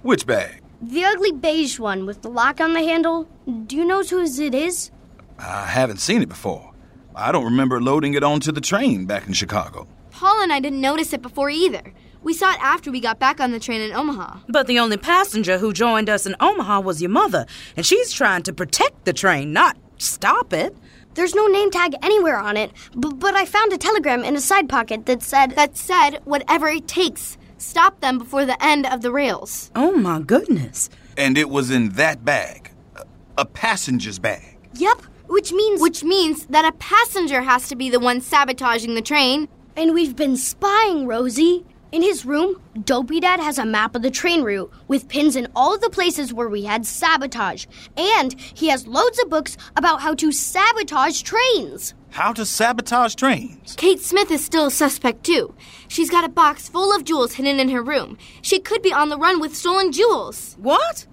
Which 0.03 0.27
bag? 0.27 0.61
The 0.79 1.05
ugly 1.05 1.31
beige 1.31 1.79
one 1.79 2.05
with 2.05 2.21
the 2.21 2.29
lock 2.29 2.61
on 2.61 2.73
the 2.73 2.83
handle. 2.83 3.27
Do 3.65 3.75
you 3.75 3.85
know 3.85 4.03
whose 4.03 4.37
it 4.37 4.53
is? 4.53 4.91
I 5.39 5.65
haven't 5.65 5.99
seen 5.99 6.21
it 6.21 6.29
before. 6.29 6.71
I 7.15 7.31
don't 7.31 7.45
remember 7.45 7.81
loading 7.81 8.13
it 8.13 8.23
onto 8.23 8.51
the 8.51 8.61
train 8.61 9.05
back 9.05 9.27
in 9.27 9.33
Chicago. 9.33 9.87
Paul 10.11 10.41
and 10.41 10.51
I 10.51 10.59
didn't 10.59 10.81
notice 10.81 11.13
it 11.13 11.21
before 11.21 11.49
either. 11.49 11.93
We 12.23 12.33
saw 12.33 12.51
it 12.53 12.59
after 12.61 12.91
we 12.91 12.99
got 12.99 13.19
back 13.19 13.39
on 13.39 13.51
the 13.51 13.59
train 13.59 13.81
in 13.81 13.91
Omaha. 13.93 14.39
But 14.49 14.67
the 14.67 14.79
only 14.79 14.97
passenger 14.97 15.57
who 15.59 15.71
joined 15.73 16.09
us 16.09 16.25
in 16.25 16.35
Omaha 16.39 16.79
was 16.81 17.01
your 17.01 17.11
mother, 17.11 17.45
and 17.77 17.85
she's 17.85 18.11
trying 18.11 18.43
to 18.43 18.53
protect 18.53 19.05
the 19.05 19.13
train, 19.13 19.53
not 19.53 19.77
stop 19.97 20.51
it. 20.51 20.75
There's 21.13 21.35
no 21.35 21.47
name 21.47 21.69
tag 21.71 21.93
anywhere 22.01 22.37
on 22.37 22.57
it, 22.57 22.71
b- 22.99 23.11
but 23.15 23.35
I 23.35 23.45
found 23.45 23.71
a 23.71 23.77
telegram 23.77 24.23
in 24.23 24.35
a 24.35 24.41
side 24.41 24.67
pocket 24.67 25.05
that 25.05 25.21
said 25.21 25.51
That 25.51 25.77
said, 25.77 26.19
whatever 26.25 26.67
it 26.67 26.87
takes, 26.87 27.37
stop 27.57 28.01
them 28.01 28.17
before 28.17 28.45
the 28.45 28.61
end 28.63 28.85
of 28.87 29.01
the 29.01 29.11
rails. 29.11 29.71
Oh 29.75 29.91
my 29.95 30.19
goodness. 30.19 30.89
And 31.15 31.37
it 31.37 31.49
was 31.49 31.69
in 31.71 31.89
that 31.89 32.25
bag. 32.25 32.71
A- 32.95 33.05
A 33.37 33.45
passenger's 33.45 34.19
bag. 34.19 34.57
Yep, 34.73 35.03
which 35.27 35.51
means 35.51 35.81
Which 35.81 36.03
means 36.03 36.45
that 36.47 36.65
a 36.65 36.71
passenger 36.73 37.41
has 37.41 37.67
to 37.69 37.75
be 37.75 37.89
the 37.89 37.99
one 37.99 38.21
sabotaging 38.21 38.95
the 38.95 39.01
train. 39.01 39.47
and 39.77 39.93
we've 39.93 40.15
been 40.15 40.37
spying, 40.37 41.05
Rosie. 41.07 41.65
In 41.91 42.01
his 42.01 42.25
room, 42.25 42.61
Dopey 42.83 43.19
Dad 43.21 43.39
has 43.39 43.57
a 43.57 43.65
map 43.65 43.95
of 43.95 44.01
the 44.01 44.11
train 44.11 44.41
route 44.43 44.71
with 44.87 45.07
pins 45.07 45.35
in 45.37 45.47
all 45.55 45.73
of 45.73 45.79
the 45.81 45.89
places 45.89 46.33
where 46.33 46.49
we 46.49 46.63
had 46.63 46.85
sabotage. 46.85 47.65
And 47.95 48.33
he 48.39 48.67
has 48.67 48.85
loads 48.87 49.17
of 49.19 49.29
books 49.29 49.55
about 49.77 50.01
how 50.01 50.13
to 50.15 50.31
sabotage 50.31 51.21
trains. 51.21 51.93
How 52.11 52.33
to 52.33 52.45
sabotage 52.45 53.15
trains? 53.15 53.75
Kate 53.77 54.01
Smith 54.01 54.29
is 54.31 54.43
still 54.43 54.65
a 54.67 54.71
suspect, 54.71 55.23
too. 55.23 55.53
She's 55.87 56.09
got 56.09 56.25
a 56.25 56.29
box 56.29 56.67
full 56.67 56.93
of 56.93 57.03
jewels 57.05 57.33
hidden 57.35 57.59
in 57.59 57.69
her 57.69 57.83
room. 57.83 58.17
She 58.41 58.59
could 58.59 58.81
be 58.81 58.91
on 58.91 59.09
the 59.09 59.17
run 59.17 59.39
with 59.39 59.55
stolen 59.55 59.91
jewels. 59.93 60.55
What? 60.59 61.05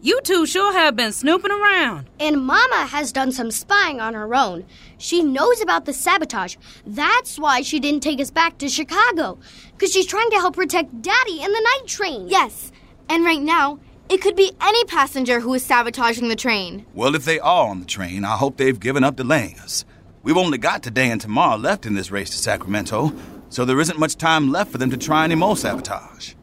You 0.00 0.20
two 0.22 0.46
sure 0.46 0.72
have 0.72 0.94
been 0.94 1.10
snooping 1.10 1.50
around. 1.50 2.08
And 2.20 2.46
Mama 2.46 2.86
has 2.86 3.10
done 3.10 3.32
some 3.32 3.50
spying 3.50 4.00
on 4.00 4.14
her 4.14 4.32
own. 4.32 4.64
She 4.96 5.24
knows 5.24 5.60
about 5.60 5.86
the 5.86 5.92
sabotage. 5.92 6.54
That's 6.86 7.36
why 7.36 7.62
she 7.62 7.80
didn't 7.80 8.04
take 8.04 8.20
us 8.20 8.30
back 8.30 8.58
to 8.58 8.68
Chicago. 8.68 9.40
Because 9.72 9.92
she's 9.92 10.06
trying 10.06 10.30
to 10.30 10.36
help 10.36 10.54
protect 10.54 11.02
Daddy 11.02 11.42
and 11.42 11.52
the 11.52 11.60
night 11.60 11.88
train. 11.88 12.28
Yes, 12.28 12.70
and 13.08 13.24
right 13.24 13.42
now, 13.42 13.80
it 14.08 14.20
could 14.20 14.36
be 14.36 14.52
any 14.60 14.84
passenger 14.84 15.40
who 15.40 15.52
is 15.54 15.66
sabotaging 15.66 16.28
the 16.28 16.36
train. 16.36 16.86
Well, 16.94 17.16
if 17.16 17.24
they 17.24 17.40
are 17.40 17.68
on 17.68 17.80
the 17.80 17.86
train, 17.86 18.24
I 18.24 18.36
hope 18.36 18.56
they've 18.56 18.78
given 18.78 19.02
up 19.02 19.16
delaying 19.16 19.58
us. 19.58 19.84
We've 20.22 20.36
only 20.36 20.58
got 20.58 20.84
today 20.84 21.10
and 21.10 21.20
tomorrow 21.20 21.56
left 21.56 21.86
in 21.86 21.94
this 21.94 22.12
race 22.12 22.30
to 22.30 22.38
Sacramento, 22.38 23.12
so 23.48 23.64
there 23.64 23.80
isn't 23.80 23.98
much 23.98 24.14
time 24.16 24.52
left 24.52 24.70
for 24.70 24.78
them 24.78 24.90
to 24.90 24.96
try 24.96 25.24
any 25.24 25.34
more 25.34 25.56
sabotage. 25.56 26.34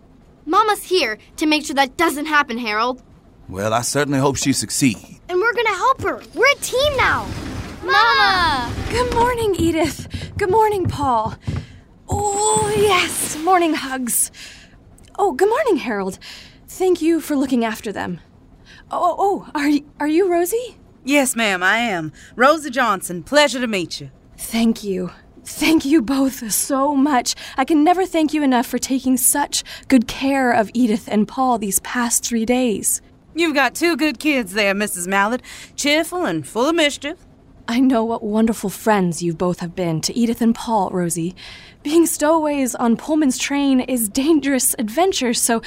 Mama's 0.46 0.84
here 0.84 1.18
to 1.38 1.46
make 1.46 1.66
sure 1.66 1.76
that 1.76 1.96
doesn't 1.96 2.26
happen, 2.26 2.58
Harold. 2.58 3.02
Well, 3.48 3.74
I 3.74 3.82
certainly 3.82 4.20
hope 4.20 4.38
she 4.38 4.54
succeeds. 4.54 5.20
And 5.30 5.40
we're 5.40 5.54
gonna 5.54 5.70
help 5.70 6.02
her. 6.02 6.22
We're 6.34 6.52
a 6.52 6.56
team 6.56 6.98
now. 6.98 7.28
Mama! 7.84 8.74
Good 8.90 9.14
morning, 9.14 9.56
Edith. 9.56 10.34
Good 10.38 10.50
morning, 10.50 10.88
Paul. 10.88 11.36
Oh, 12.10 12.74
yes, 12.76 13.38
morning 13.38 13.76
hugs. 13.76 14.32
Oh, 15.18 15.32
good 15.34 15.50
morning, 15.50 15.78
Harold. 15.78 16.18
Thank 16.68 17.02
you 17.02 17.22
for 17.22 17.36
looking 17.36 17.64
after 17.64 17.92
them. 17.92 18.20
Oh, 18.92 19.16
oh, 19.18 19.46
oh 19.48 19.52
are, 19.60 19.70
y- 19.70 19.84
are 20.00 20.08
you 20.08 20.32
Rosie? 20.32 20.78
Yes, 21.04 21.36
ma'am, 21.36 21.62
I 21.62 21.78
am. 21.78 22.12
Rosa 22.36 22.70
Johnson, 22.72 23.24
pleasure 23.24 23.60
to 23.60 23.68
meet 23.68 24.02
you. 24.02 24.10
Thank 24.38 24.84
you. 24.84 25.12
Thank 25.44 25.86
you 25.86 26.02
both 26.02 26.52
so 26.52 26.96
much. 26.96 27.36
I 27.56 27.66
can 27.66 27.84
never 27.84 28.06
thank 28.08 28.34
you 28.34 28.42
enough 28.42 28.66
for 28.66 28.80
taking 28.80 29.16
such 29.16 29.64
good 29.88 30.08
care 30.08 30.52
of 30.52 30.72
Edith 30.74 31.08
and 31.08 31.28
Paul 31.28 31.60
these 31.60 31.80
past 31.82 32.26
three 32.26 32.46
days. 32.46 33.02
You've 33.38 33.54
got 33.54 33.76
two 33.76 33.98
good 33.98 34.18
kids 34.18 34.54
there, 34.54 34.74
Mrs. 34.74 35.08
Mallard. 35.08 35.44
Cheerful 35.76 36.24
and 36.24 36.48
full 36.48 36.70
of 36.70 36.76
mischief. 36.76 37.18
I 37.68 37.82
know 37.82 38.02
what 38.06 38.24
wonderful 38.24 38.70
friends 38.70 39.22
you 39.22 39.34
both 39.34 39.60
have 39.60 39.76
been 39.76 40.00
to 40.02 40.18
Edith 40.18 40.42
and 40.42 40.56
Paul, 40.56 40.90
Rosie. 40.92 41.36
Being 41.84 42.06
stowaways 42.06 42.76
on 42.76 42.96
Pullman's 42.96 43.38
train 43.38 43.82
is 43.82 44.08
dangerous 44.08 44.74
adventure, 44.80 45.34
so 45.34 45.62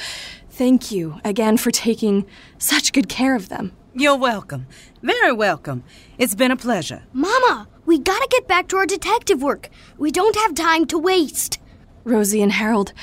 thank 0.49 0.91
you 0.91 1.21
again 1.23 1.57
for 1.57 1.69
taking 1.69 2.25
such 2.57 2.91
good 2.91 3.07
care 3.07 3.35
of 3.35 3.49
them. 3.49 3.73
You're 3.93 4.17
welcome. 4.17 4.65
Very 5.03 5.31
welcome. 5.31 5.83
It's 6.17 6.33
been 6.33 6.49
a 6.51 6.57
pleasure. 6.57 7.03
Mama, 7.13 7.67
we 7.85 7.99
gotta 7.99 8.27
get 8.31 8.47
back 8.47 8.67
to 8.69 8.77
our 8.77 8.87
detective 8.87 9.43
work. 9.43 9.69
We 9.99 10.09
don't 10.09 10.35
have 10.37 10.55
time 10.55 10.85
to 10.87 10.97
waste. 10.97 11.59
Rosie 12.03 12.41
and 12.41 12.53
Harold, 12.53 12.93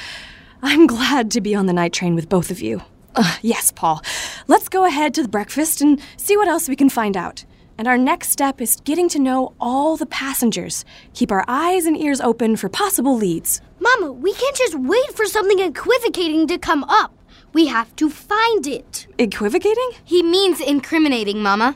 I'm 0.61 0.89
glad 0.89 1.31
to 1.33 1.41
be 1.41 1.55
on 1.55 1.67
the 1.67 1.73
night 1.73 1.93
train 1.93 2.17
with 2.17 2.29
both 2.29 2.51
of 2.51 2.61
you. 2.61 2.83
Uh, 3.17 3.37
yes, 3.43 3.73
Paul. 3.73 4.03
Let's 4.47 4.69
go 4.69 4.85
ahead 4.85 5.15
to 5.15 5.23
the 5.23 5.29
breakfast 5.29 5.81
and 5.81 6.01
see 6.17 6.37
what 6.37 6.49
else 6.49 6.69
we 6.69 6.77
can 6.77 6.91
find 6.91 7.17
out. 7.17 7.45
And 7.79 7.89
our 7.89 7.99
next 7.99 8.31
step 8.31 8.61
is 8.61 8.77
getting 8.85 9.09
to 9.11 9.19
know 9.19 9.55
all 9.61 9.97
the 9.97 10.07
passengers. 10.07 10.85
Keep 11.15 11.33
our 11.33 11.45
eyes 11.49 11.85
and 11.87 11.97
ears 11.97 12.21
open 12.21 12.57
for 12.57 12.69
possible 12.69 13.17
leads. 13.17 13.61
Mama, 13.81 14.13
we 14.13 14.33
can't 14.33 14.57
just 14.57 14.75
wait 14.75 15.13
for 15.15 15.27
something 15.27 15.59
equivocating 15.61 16.47
to 16.49 16.59
come 16.59 16.85
up. 16.85 17.13
We 17.53 17.67
have 17.67 17.95
to 17.97 18.11
find 18.11 18.67
it. 18.67 19.07
Equivocating? 19.19 19.95
He 20.05 20.23
means 20.23 20.61
incriminating, 20.61 21.43
Mama. 21.43 21.75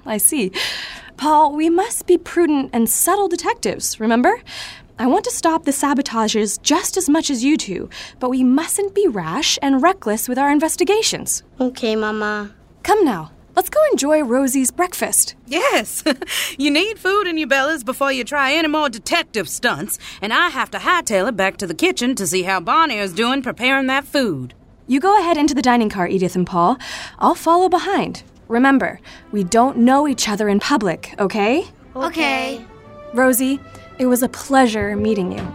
I 0.06 0.16
see. 0.18 0.52
Paul, 1.16 1.54
we 1.54 1.68
must 1.68 2.06
be 2.06 2.16
prudent 2.16 2.70
and 2.72 2.88
subtle 2.88 3.28
detectives, 3.28 3.98
remember? 4.00 4.40
I 5.00 5.06
want 5.06 5.24
to 5.26 5.30
stop 5.30 5.64
the 5.64 5.70
sabotages 5.70 6.60
just 6.60 6.96
as 6.96 7.08
much 7.08 7.30
as 7.30 7.44
you 7.44 7.56
two, 7.56 7.88
but 8.18 8.30
we 8.30 8.42
mustn't 8.42 8.96
be 8.96 9.06
rash 9.06 9.56
and 9.62 9.80
reckless 9.80 10.28
with 10.28 10.38
our 10.38 10.50
investigations. 10.50 11.44
Okay, 11.60 11.94
Mama. 11.94 12.52
Come 12.82 13.04
now, 13.04 13.30
let's 13.54 13.70
go 13.70 13.78
enjoy 13.92 14.24
Rosie's 14.24 14.72
breakfast. 14.72 15.36
Yes. 15.46 16.02
you 16.58 16.72
need 16.72 16.98
food 16.98 17.28
in 17.28 17.38
your 17.38 17.46
bellies 17.46 17.84
before 17.84 18.10
you 18.10 18.24
try 18.24 18.54
any 18.54 18.66
more 18.66 18.88
detective 18.88 19.48
stunts, 19.48 20.00
and 20.20 20.32
I 20.32 20.48
have 20.48 20.70
to 20.72 20.78
hightail 20.78 21.28
it 21.28 21.36
back 21.36 21.58
to 21.58 21.66
the 21.68 21.74
kitchen 21.74 22.16
to 22.16 22.26
see 22.26 22.42
how 22.42 22.58
Bonnie 22.58 22.98
is 22.98 23.12
doing 23.12 23.40
preparing 23.40 23.86
that 23.86 24.04
food. 24.04 24.52
You 24.88 24.98
go 24.98 25.16
ahead 25.20 25.36
into 25.36 25.54
the 25.54 25.62
dining 25.62 25.90
car, 25.90 26.08
Edith 26.08 26.34
and 26.34 26.46
Paul. 26.46 26.76
I'll 27.20 27.36
follow 27.36 27.68
behind. 27.68 28.24
Remember, 28.48 28.98
we 29.30 29.44
don't 29.44 29.76
know 29.76 30.08
each 30.08 30.28
other 30.28 30.48
in 30.48 30.58
public, 30.58 31.14
okay? 31.20 31.68
Okay. 31.94 32.64
Rosie, 33.14 33.60
it 33.98 34.06
was 34.06 34.22
a 34.22 34.28
pleasure 34.28 34.96
meeting 34.96 35.32
you. 35.32 35.54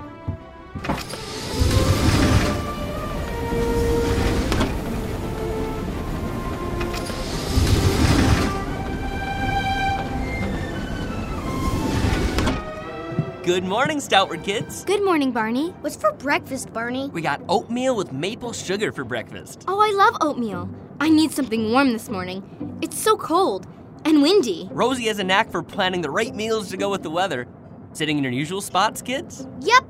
Good 13.44 13.66
morning, 13.66 13.98
Stoutward 13.98 14.44
kids. 14.46 14.86
Good 14.86 15.04
morning, 15.04 15.32
Barney. 15.32 15.72
What's 15.82 15.98
for 15.98 16.14
breakfast, 16.14 16.72
Barney? 16.72 17.10
We 17.10 17.22
got 17.22 17.42
oatmeal 17.50 17.96
with 17.96 18.14
maple 18.14 18.54
sugar 18.54 18.94
for 18.94 19.04
breakfast. 19.04 19.66
Oh, 19.68 19.82
I 19.82 19.92
love 19.92 20.18
oatmeal. 20.22 20.70
I 21.02 21.10
need 21.10 21.32
something 21.32 21.72
warm 21.72 21.92
this 21.92 22.08
morning. 22.08 22.80
It's 22.82 22.98
so 22.98 23.18
cold 23.18 23.68
and 24.06 24.22
windy. 24.22 24.70
Rosie 24.72 25.08
has 25.08 25.20
a 25.20 25.26
knack 25.26 25.52
for 25.52 25.62
planning 25.62 26.00
the 26.02 26.10
right 26.10 26.34
meals 26.34 26.70
to 26.70 26.78
go 26.78 26.90
with 26.90 27.04
the 27.04 27.10
weather. 27.10 27.46
Sitting 27.94 28.18
in 28.18 28.24
your 28.24 28.34
usual 28.34 28.60
spots, 28.60 29.04
kids? 29.04 29.48
Yep. 29.62 29.86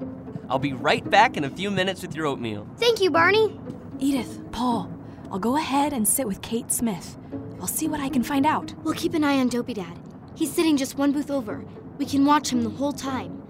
I'll 0.50 0.60
be 0.60 0.74
right 0.74 1.10
back 1.10 1.38
in 1.38 1.46
a 1.46 1.50
few 1.50 1.72
minutes 1.72 2.02
with 2.02 2.14
your 2.16 2.26
oatmeal. 2.26 2.68
Thank 2.78 3.02
you, 3.02 3.10
Barney. 3.10 3.58
Edith, 4.00 4.42
Paul, 4.52 4.92
I'll 5.32 5.40
go 5.40 5.56
ahead 5.56 5.94
and 5.94 6.06
sit 6.06 6.28
with 6.28 6.42
Kate 6.42 6.70
Smith. 6.70 7.18
I'll 7.62 7.68
see 7.68 7.88
what 7.88 8.02
I 8.02 8.10
can 8.10 8.22
find 8.22 8.46
out. 8.46 8.74
We'll 8.84 8.94
keep 8.94 9.14
an 9.14 9.24
eye 9.24 9.40
on 9.40 9.48
Dopey 9.48 9.74
Dad. 9.74 9.98
He's 10.36 10.52
sitting 10.52 10.76
just 10.76 10.98
one 10.98 11.14
booth 11.14 11.32
over. 11.32 11.64
We 11.98 12.06
can 12.06 12.26
watch 12.26 12.52
him 12.52 12.64
the 12.64 12.70
whole 12.70 12.92
time. 12.92 13.42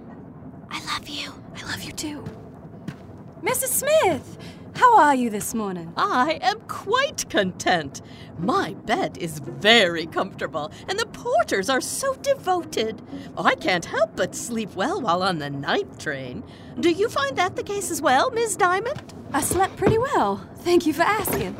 I 0.69 0.83
love 0.86 1.10
you. 1.10 1.33
I 1.55 1.65
love 1.65 1.81
you 1.81 1.91
too. 1.91 2.24
Mrs. 3.41 3.69
Smith, 3.69 4.38
how 4.75 4.98
are 4.98 5.15
you 5.15 5.30
this 5.30 5.53
morning? 5.53 5.94
I 5.96 6.39
am 6.42 6.60
quite 6.62 7.30
content. 7.30 8.01
My 8.38 8.74
bed 8.74 9.18
is 9.20 9.39
very 9.39 10.06
comfortable, 10.06 10.72
and 10.89 10.98
the 11.00 11.06
porters 11.06 11.70
are 11.70 11.82
so 11.82 12.15
devoted. 12.15 13.01
I 13.38 13.56
can't 13.56 13.86
help 13.86 14.15
but 14.15 14.36
sleep 14.36 14.75
well 14.75 15.00
while 15.01 15.24
on 15.24 15.39
the 15.39 15.50
night 15.50 16.00
train. 16.00 16.44
Do 16.80 16.89
you 16.89 17.08
find 17.10 17.38
that 17.38 17.56
the 17.56 17.63
case 17.63 17.92
as 17.92 18.01
well, 18.01 18.32
Miss 18.32 18.56
Diamond? 18.56 19.13
I 19.32 19.42
slept 19.42 19.77
pretty 19.77 19.98
well. 19.98 20.48
Thank 20.58 20.86
you 20.86 20.94
for 20.94 21.03
asking. 21.03 21.56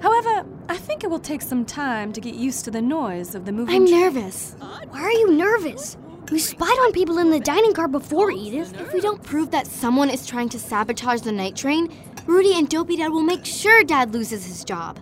However, 0.00 0.44
I 0.68 0.76
think 0.76 1.04
it 1.04 1.10
will 1.10 1.18
take 1.18 1.42
some 1.42 1.64
time 1.64 2.12
to 2.12 2.20
get 2.20 2.34
used 2.34 2.64
to 2.66 2.70
the 2.70 2.82
noise 2.82 3.34
of 3.34 3.44
the 3.44 3.52
moving. 3.52 3.74
I'm 3.74 3.86
train. 3.86 4.00
nervous. 4.00 4.56
Why 4.58 5.02
are 5.02 5.12
you 5.12 5.32
nervous? 5.32 5.96
We 6.30 6.38
spied 6.38 6.78
on 6.80 6.92
people 6.92 7.18
in 7.18 7.30
the 7.30 7.40
dining 7.40 7.74
car 7.74 7.86
before, 7.86 8.30
Edith. 8.30 8.74
If 8.80 8.92
we 8.92 9.00
don't 9.00 9.22
prove 9.22 9.50
that 9.50 9.66
someone 9.66 10.10
is 10.10 10.26
trying 10.26 10.48
to 10.50 10.58
sabotage 10.58 11.20
the 11.20 11.32
night 11.32 11.54
train, 11.54 11.94
Rudy 12.26 12.54
and 12.54 12.68
Dopey 12.68 12.96
Dad 12.96 13.08
will 13.08 13.22
make 13.22 13.44
sure 13.44 13.84
Dad 13.84 14.12
loses 14.12 14.46
his 14.46 14.64
job. 14.64 14.98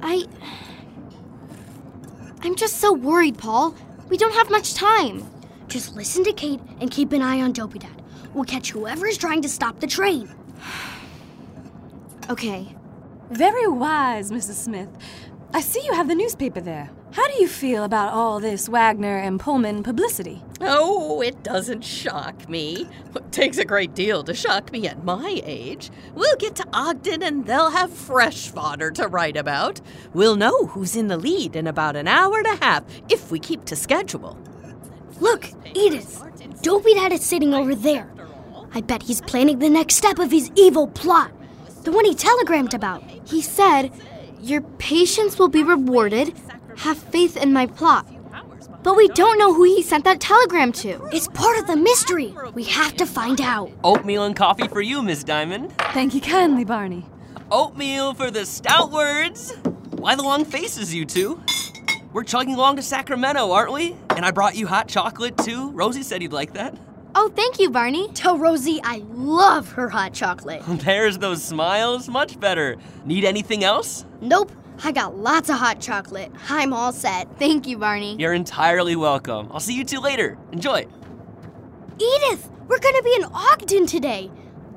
I. 0.00 0.24
I'm 2.42 2.54
just 2.54 2.78
so 2.78 2.92
worried, 2.92 3.38
Paul. 3.38 3.74
We 4.08 4.16
don't 4.16 4.34
have 4.34 4.50
much 4.50 4.74
time. 4.74 5.28
Just 5.68 5.94
listen 5.94 6.22
to 6.24 6.32
Kate 6.32 6.60
and 6.80 6.90
keep 6.90 7.12
an 7.12 7.22
eye 7.22 7.40
on 7.40 7.52
Dopey 7.52 7.80
Dad. 7.80 8.02
We'll 8.34 8.44
catch 8.44 8.70
whoever 8.70 9.06
is 9.06 9.18
trying 9.18 9.42
to 9.42 9.48
stop 9.48 9.80
the 9.80 9.86
train. 9.86 10.32
Okay. 12.30 12.76
Very 13.30 13.66
wise, 13.66 14.30
Mrs. 14.30 14.54
Smith. 14.54 14.88
I 15.54 15.60
see 15.60 15.84
you 15.84 15.92
have 15.92 16.08
the 16.08 16.14
newspaper 16.14 16.62
there. 16.62 16.90
How 17.12 17.28
do 17.28 17.34
you 17.38 17.46
feel 17.46 17.84
about 17.84 18.14
all 18.14 18.40
this 18.40 18.70
Wagner 18.70 19.18
and 19.18 19.38
Pullman 19.38 19.82
publicity? 19.82 20.42
Oh, 20.62 21.20
it 21.20 21.42
doesn't 21.42 21.82
shock 21.82 22.48
me. 22.48 22.88
It 23.14 23.32
takes 23.32 23.58
a 23.58 23.64
great 23.66 23.94
deal 23.94 24.24
to 24.24 24.32
shock 24.32 24.72
me 24.72 24.88
at 24.88 25.04
my 25.04 25.42
age. 25.44 25.90
We'll 26.14 26.36
get 26.36 26.56
to 26.56 26.66
Ogden 26.72 27.22
and 27.22 27.44
they'll 27.44 27.68
have 27.68 27.92
fresh 27.92 28.48
fodder 28.48 28.90
to 28.92 29.08
write 29.08 29.36
about. 29.36 29.82
We'll 30.14 30.36
know 30.36 30.68
who's 30.68 30.96
in 30.96 31.08
the 31.08 31.18
lead 31.18 31.54
in 31.54 31.66
about 31.66 31.96
an 31.96 32.08
hour 32.08 32.38
and 32.38 32.46
a 32.46 32.64
half 32.64 32.84
if 33.10 33.30
we 33.30 33.38
keep 33.38 33.66
to 33.66 33.76
schedule. 33.76 34.38
Look, 35.20 35.50
Edith. 35.74 36.22
Dopey 36.62 36.94
Dad 36.94 37.12
is 37.12 37.22
sitting 37.22 37.52
over 37.52 37.74
there. 37.74 38.10
I 38.72 38.80
bet 38.80 39.02
he's 39.02 39.20
planning 39.20 39.58
the 39.58 39.68
next 39.68 39.96
step 39.96 40.18
of 40.18 40.30
his 40.30 40.50
evil 40.54 40.86
plot. 40.86 41.30
The 41.82 41.92
one 41.92 42.06
he 42.06 42.14
telegrammed 42.14 42.72
about. 42.72 43.02
He 43.26 43.42
said, 43.42 43.92
Your 44.42 44.60
patience 44.60 45.38
will 45.38 45.48
be 45.48 45.62
rewarded. 45.62 46.34
Have 46.78 46.98
faith 46.98 47.36
in 47.36 47.52
my 47.52 47.66
plot. 47.66 48.08
But 48.82 48.96
we 48.96 49.06
don't 49.06 49.38
know 49.38 49.54
who 49.54 49.62
he 49.62 49.82
sent 49.82 50.02
that 50.04 50.20
telegram 50.20 50.72
to. 50.72 51.08
It's 51.12 51.28
part 51.28 51.60
of 51.60 51.68
the 51.68 51.76
mystery. 51.76 52.34
We 52.52 52.64
have 52.64 52.96
to 52.96 53.06
find 53.06 53.40
out. 53.40 53.70
Oatmeal 53.84 54.24
and 54.24 54.34
coffee 54.34 54.66
for 54.66 54.80
you, 54.80 55.00
Miss 55.00 55.22
Diamond. 55.22 55.72
Thank 55.92 56.14
you 56.14 56.20
kindly, 56.20 56.64
Barney. 56.64 57.06
Oatmeal 57.52 58.14
for 58.14 58.32
the 58.32 58.40
Stoutwards. 58.40 59.54
Why 60.00 60.16
the 60.16 60.24
long 60.24 60.44
faces, 60.44 60.92
you 60.92 61.04
two? 61.04 61.40
We're 62.12 62.24
chugging 62.24 62.56
along 62.56 62.76
to 62.76 62.82
Sacramento, 62.82 63.52
aren't 63.52 63.72
we? 63.72 63.94
And 64.10 64.24
I 64.26 64.32
brought 64.32 64.56
you 64.56 64.66
hot 64.66 64.88
chocolate 64.88 65.38
too. 65.38 65.70
Rosie 65.70 66.02
said 66.02 66.20
you'd 66.20 66.32
like 66.32 66.54
that. 66.54 66.76
Oh, 67.14 67.30
thank 67.34 67.58
you, 67.58 67.68
Barney. 67.68 68.08
Tell 68.14 68.38
Rosie 68.38 68.80
I 68.82 69.02
love 69.10 69.72
her 69.72 69.88
hot 69.88 70.14
chocolate. 70.14 70.62
There's 70.66 71.18
those 71.18 71.42
smiles. 71.44 72.08
Much 72.08 72.40
better. 72.40 72.76
Need 73.04 73.24
anything 73.24 73.64
else? 73.64 74.06
Nope, 74.20 74.50
I 74.82 74.92
got 74.92 75.16
lots 75.16 75.50
of 75.50 75.56
hot 75.56 75.80
chocolate. 75.80 76.32
I'm 76.48 76.72
all 76.72 76.92
set. 76.92 77.38
Thank 77.38 77.66
you, 77.66 77.76
Barney. 77.76 78.16
You're 78.18 78.32
entirely 78.32 78.96
welcome. 78.96 79.48
I'll 79.52 79.60
see 79.60 79.74
you 79.76 79.84
two 79.84 80.00
later. 80.00 80.38
Enjoy. 80.52 80.86
Edith, 81.98 82.50
we're 82.66 82.78
gonna 82.78 83.02
be 83.02 83.14
in 83.14 83.24
Ogden 83.24 83.86
today. 83.86 84.30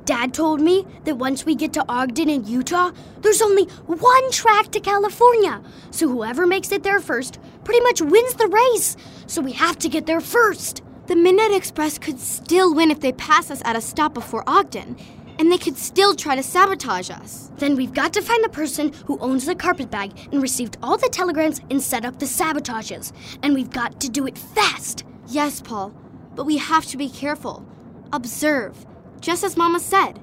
Dad 0.04 0.34
told 0.34 0.62
me 0.62 0.86
that 1.06 1.16
once 1.16 1.46
we 1.46 1.56
get 1.56 1.74
to 1.74 1.86
Ogden 1.90 2.30
in 2.30 2.46
Utah, 2.46 2.92
there's 3.22 3.42
only 3.42 3.64
one 3.88 4.32
track 4.32 4.70
to 4.72 4.80
California. 4.80 5.64
So 5.90 6.08
whoever 6.08 6.46
makes 6.46 6.72
it 6.72 6.84
there 6.84 7.00
first 7.00 7.40
pretty 7.64 7.82
much 7.82 8.02
wins 8.02 8.36
the 8.36 8.48
race. 8.48 8.98
So 9.26 9.42
we 9.42 9.54
have 9.54 9.80
to 9.80 9.90
get 9.90 10.06
there 10.06 10.22
first. 10.22 10.84
The 11.08 11.16
Midnight 11.16 11.54
Express 11.54 12.00
could 12.00 12.20
still 12.20 12.74
win 12.74 12.90
if 12.90 13.00
they 13.00 13.12
pass 13.12 13.52
us 13.52 13.62
at 13.64 13.76
a 13.76 13.82
stop 13.82 14.16
before 14.16 14.44
Ogden, 14.48 14.98
and 15.38 15.52
they 15.52 15.58
could 15.60 15.78
still 15.78 16.16
try 16.16 16.36
to 16.36 16.42
sabotage 16.42 17.12
us. 17.12 17.52
Then 17.58 17.76
we've 17.76 17.94
got 17.94 18.12
to 18.14 18.24
find 18.24 18.44
the 18.44 18.50
person 18.50 18.92
who 19.06 19.20
owns 19.20 19.46
the 19.46 19.54
carpet 19.54 19.92
bag 19.92 20.14
and 20.32 20.42
received 20.42 20.78
all 20.82 20.98
the 20.98 21.08
telegrams 21.10 21.62
and 21.70 21.80
set 21.80 22.06
up 22.06 22.18
the 22.18 22.26
sabotages. 22.26 23.12
And 23.44 23.54
we've 23.54 23.70
got 23.70 24.02
to 24.02 24.10
do 24.10 24.26
it 24.26 24.36
fast. 24.36 25.04
Yes, 25.28 25.62
Paul, 25.62 25.94
but 26.34 26.46
we 26.46 26.58
have 26.58 26.88
to 26.88 26.98
be 26.98 27.10
careful. 27.10 27.64
Observe, 28.12 28.88
just 29.22 29.44
as 29.44 29.56
Mama 29.56 29.80
said. 29.80 30.20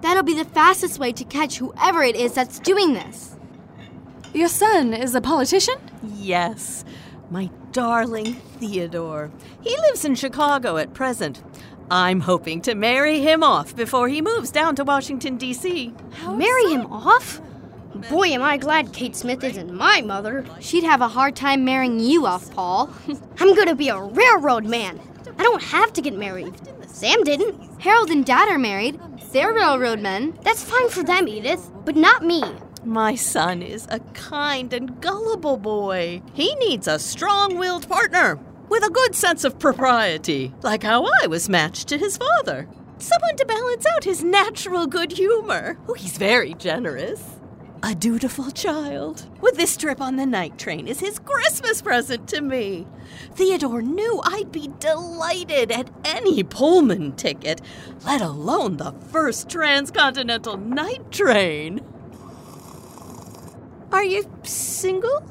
That'll 0.00 0.24
be 0.24 0.34
the 0.34 0.44
fastest 0.44 0.98
way 0.98 1.12
to 1.12 1.24
catch 1.24 1.58
whoever 1.58 2.02
it 2.02 2.16
is 2.16 2.34
that's 2.34 2.58
doing 2.58 2.92
this. 2.92 3.36
Your 4.34 4.48
son 4.48 4.94
is 4.94 5.14
a 5.14 5.20
politician? 5.20 5.76
Yes, 6.02 6.84
my 7.30 7.50
darling 7.72 8.34
Theodore. 8.34 9.30
He 9.62 9.76
lives 9.78 10.04
in 10.04 10.14
Chicago 10.14 10.76
at 10.76 10.94
present. 10.94 11.42
I'm 11.90 12.20
hoping 12.20 12.60
to 12.62 12.74
marry 12.74 13.20
him 13.20 13.42
off 13.42 13.76
before 13.76 14.08
he 14.08 14.22
moves 14.22 14.50
down 14.50 14.76
to 14.76 14.84
Washington, 14.84 15.36
D.C. 15.36 15.92
Marry 16.28 16.72
him 16.72 16.86
off? 16.86 17.40
Boy, 18.08 18.28
am 18.28 18.42
I 18.42 18.56
glad 18.56 18.92
Kate 18.92 19.14
Smith 19.14 19.44
isn't 19.44 19.72
my 19.72 20.00
mother. 20.00 20.44
She'd 20.60 20.84
have 20.84 21.00
a 21.00 21.08
hard 21.08 21.36
time 21.36 21.64
marrying 21.64 22.00
you 22.00 22.26
off, 22.26 22.52
Paul. 22.52 22.90
I'm 23.38 23.54
gonna 23.54 23.74
be 23.74 23.88
a 23.88 24.00
railroad 24.00 24.64
man. 24.64 25.00
I 25.38 25.42
don't 25.42 25.62
have 25.62 25.92
to 25.94 26.02
get 26.02 26.14
married. 26.14 26.54
Sam 26.86 27.22
didn't. 27.22 27.80
Harold 27.80 28.10
and 28.10 28.24
Dad 28.24 28.48
are 28.48 28.58
married. 28.58 28.98
They're 29.32 29.52
railroad 29.52 30.00
men. 30.00 30.38
That's 30.42 30.62
fine 30.62 30.88
for 30.88 31.02
them, 31.02 31.28
Edith, 31.28 31.70
but 31.84 31.96
not 31.96 32.24
me. 32.24 32.42
My 32.84 33.14
son 33.14 33.62
is 33.62 33.86
a 33.90 34.00
kind 34.12 34.72
and 34.74 35.00
gullible 35.00 35.56
boy. 35.56 36.20
He 36.34 36.54
needs 36.56 36.86
a 36.86 36.98
strong 36.98 37.56
willed 37.56 37.88
partner 37.88 38.38
with 38.68 38.84
a 38.84 38.90
good 38.90 39.14
sense 39.14 39.42
of 39.42 39.58
propriety, 39.58 40.52
like 40.62 40.82
how 40.82 41.06
I 41.22 41.26
was 41.26 41.48
matched 41.48 41.88
to 41.88 41.98
his 41.98 42.18
father. 42.18 42.68
Someone 42.98 43.36
to 43.36 43.46
balance 43.46 43.86
out 43.86 44.04
his 44.04 44.22
natural 44.22 44.86
good 44.86 45.12
humor. 45.12 45.78
Oh, 45.88 45.94
he's 45.94 46.18
very 46.18 46.52
generous. 46.54 47.22
A 47.82 47.94
dutiful 47.94 48.50
child. 48.50 49.30
With 49.40 49.56
this 49.56 49.78
trip 49.78 50.00
on 50.02 50.16
the 50.16 50.26
night 50.26 50.58
train 50.58 50.86
is 50.86 51.00
his 51.00 51.18
Christmas 51.18 51.80
present 51.80 52.28
to 52.28 52.42
me. 52.42 52.86
Theodore 53.32 53.82
knew 53.82 54.20
I'd 54.24 54.52
be 54.52 54.70
delighted 54.78 55.72
at 55.72 55.90
any 56.04 56.42
Pullman 56.42 57.12
ticket, 57.12 57.62
let 58.04 58.20
alone 58.20 58.76
the 58.76 58.92
first 58.92 59.48
transcontinental 59.48 60.58
night 60.58 61.10
train. 61.10 61.80
Are 63.94 64.02
you 64.02 64.28
single, 64.42 65.22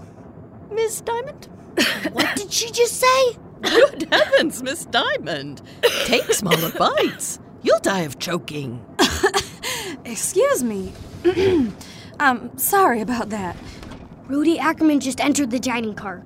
Miss 0.71 1.01
Diamond? 1.01 1.49
What 2.13 2.33
did 2.37 2.53
she 2.53 2.71
just 2.71 2.95
say? 2.95 3.35
Good 3.61 4.07
heavens, 4.09 4.63
Miss 4.63 4.85
Diamond. 4.85 5.61
Take 6.05 6.31
smaller 6.31 6.71
bites. 6.71 7.39
You'll 7.61 7.79
die 7.79 8.03
of 8.03 8.19
choking. 8.19 8.81
Excuse 10.05 10.63
me. 10.63 10.93
um, 12.21 12.57
sorry 12.57 13.01
about 13.01 13.31
that. 13.31 13.57
Rudy 14.27 14.57
Ackerman 14.57 15.01
just 15.01 15.19
entered 15.19 15.51
the 15.51 15.59
dining 15.59 15.93
car. 15.93 16.23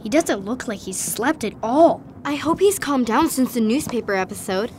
He 0.00 0.08
doesn't 0.08 0.44
look 0.44 0.68
like 0.68 0.78
he's 0.78 1.00
slept 1.00 1.42
at 1.42 1.54
all. 1.60 2.04
I 2.24 2.36
hope 2.36 2.60
he's 2.60 2.78
calmed 2.78 3.06
down 3.06 3.28
since 3.30 3.52
the 3.54 3.60
newspaper 3.60 4.14
episode. 4.14 4.70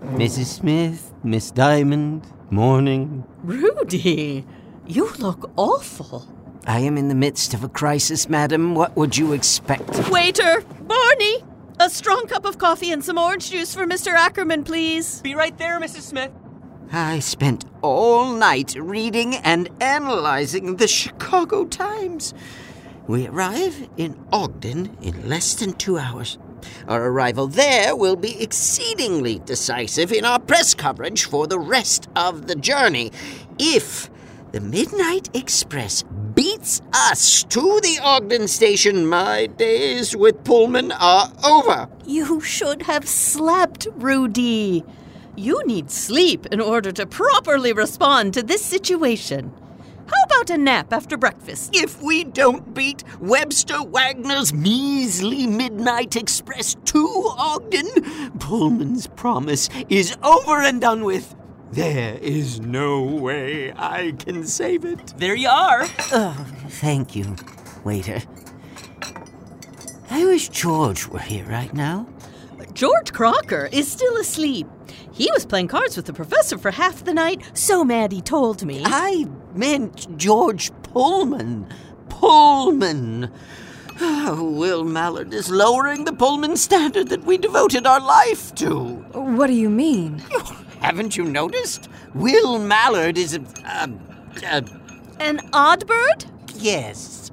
Mrs. 0.00 0.46
Smith, 0.46 1.14
Miss 1.22 1.52
Diamond, 1.52 2.26
morning. 2.50 3.24
Rudy, 3.44 4.44
you 4.86 5.12
look 5.18 5.50
awful. 5.56 6.26
I 6.66 6.80
am 6.80 6.96
in 6.96 7.08
the 7.08 7.14
midst 7.14 7.54
of 7.54 7.64
a 7.64 7.68
crisis, 7.68 8.28
madam. 8.28 8.74
What 8.74 8.96
would 8.96 9.16
you 9.16 9.32
expect? 9.32 10.10
Waiter, 10.10 10.62
Barney, 10.82 11.44
a 11.80 11.90
strong 11.90 12.26
cup 12.26 12.44
of 12.44 12.58
coffee 12.58 12.92
and 12.92 13.04
some 13.04 13.18
orange 13.18 13.50
juice 13.50 13.74
for 13.74 13.86
Mr. 13.86 14.12
Ackerman, 14.12 14.64
please. 14.64 15.20
Be 15.22 15.34
right 15.34 15.56
there, 15.58 15.80
Mrs. 15.80 16.02
Smith. 16.02 16.30
I 16.92 17.20
spent 17.20 17.64
all 17.80 18.34
night 18.34 18.74
reading 18.78 19.36
and 19.36 19.70
analyzing 19.80 20.76
the 20.76 20.86
Chicago 20.86 21.64
Times. 21.64 22.34
We 23.08 23.26
arrive 23.26 23.88
in 23.96 24.22
Ogden 24.32 24.96
in 25.02 25.28
less 25.28 25.54
than 25.54 25.72
two 25.72 25.98
hours. 25.98 26.38
Our 26.86 27.06
arrival 27.08 27.48
there 27.48 27.96
will 27.96 28.14
be 28.14 28.40
exceedingly 28.40 29.40
decisive 29.40 30.12
in 30.12 30.24
our 30.24 30.38
press 30.38 30.74
coverage 30.74 31.24
for 31.24 31.46
the 31.46 31.58
rest 31.58 32.08
of 32.14 32.46
the 32.46 32.54
journey. 32.54 33.10
If 33.58 34.08
the 34.52 34.60
Midnight 34.60 35.34
Express 35.34 36.04
beats 36.34 36.82
us 36.92 37.42
to 37.44 37.80
the 37.82 37.98
Ogden 38.02 38.46
station, 38.46 39.06
my 39.06 39.46
days 39.46 40.14
with 40.14 40.44
Pullman 40.44 40.92
are 40.92 41.32
over. 41.42 41.88
You 42.04 42.38
should 42.42 42.82
have 42.82 43.08
slept, 43.08 43.88
Rudy. 43.94 44.84
You 45.36 45.62
need 45.64 45.90
sleep 45.90 46.44
in 46.52 46.60
order 46.60 46.92
to 46.92 47.06
properly 47.06 47.72
respond 47.72 48.34
to 48.34 48.42
this 48.42 48.62
situation. 48.62 49.54
How 50.06 50.22
about 50.26 50.50
a 50.50 50.58
nap 50.58 50.92
after 50.92 51.16
breakfast? 51.16 51.70
If 51.72 52.02
we 52.02 52.24
don't 52.24 52.74
beat 52.74 53.04
Webster 53.20 53.82
Wagner's 53.82 54.52
measly 54.52 55.46
Midnight 55.46 56.14
Express 56.14 56.76
to 56.86 57.32
Ogden, 57.38 57.88
Pullman's 58.38 59.06
promise 59.06 59.70
is 59.88 60.14
over 60.22 60.60
and 60.60 60.78
done 60.78 61.04
with. 61.04 61.34
There 61.72 62.18
is 62.20 62.60
no 62.60 63.02
way 63.02 63.72
I 63.72 64.12
can 64.18 64.46
save 64.46 64.84
it. 64.84 65.14
There 65.16 65.34
you 65.34 65.48
are. 65.48 65.86
Oh, 66.12 66.46
thank 66.68 67.16
you, 67.16 67.34
waiter. 67.82 68.20
I 70.10 70.26
wish 70.26 70.50
George 70.50 71.06
were 71.06 71.18
here 71.18 71.46
right 71.46 71.72
now. 71.72 72.06
George 72.74 73.14
Crocker 73.14 73.70
is 73.72 73.90
still 73.90 74.18
asleep. 74.18 74.66
He 75.12 75.30
was 75.32 75.46
playing 75.46 75.68
cards 75.68 75.96
with 75.96 76.04
the 76.04 76.12
professor 76.12 76.58
for 76.58 76.70
half 76.70 77.04
the 77.04 77.14
night, 77.14 77.40
so 77.54 77.84
Maddie 77.84 78.20
told 78.20 78.66
me. 78.66 78.82
I 78.84 79.24
meant 79.54 80.18
George 80.18 80.70
Pullman. 80.82 81.72
Pullman. 82.10 83.32
Oh, 83.98 84.50
Will 84.50 84.84
Mallard 84.84 85.32
is 85.32 85.48
lowering 85.48 86.04
the 86.04 86.12
Pullman 86.12 86.56
standard 86.56 87.08
that 87.08 87.24
we 87.24 87.38
devoted 87.38 87.86
our 87.86 88.00
life 88.00 88.54
to. 88.56 88.96
What 89.12 89.46
do 89.46 89.54
you 89.54 89.70
mean? 89.70 90.22
Haven't 90.82 91.16
you 91.16 91.24
noticed? 91.24 91.88
Will 92.14 92.58
Mallard 92.58 93.16
is 93.16 93.34
a. 93.34 93.40
a, 93.64 93.90
a 94.44 94.64
An 95.20 95.40
odd 95.52 95.86
bird? 95.86 96.24
yes. 96.56 97.30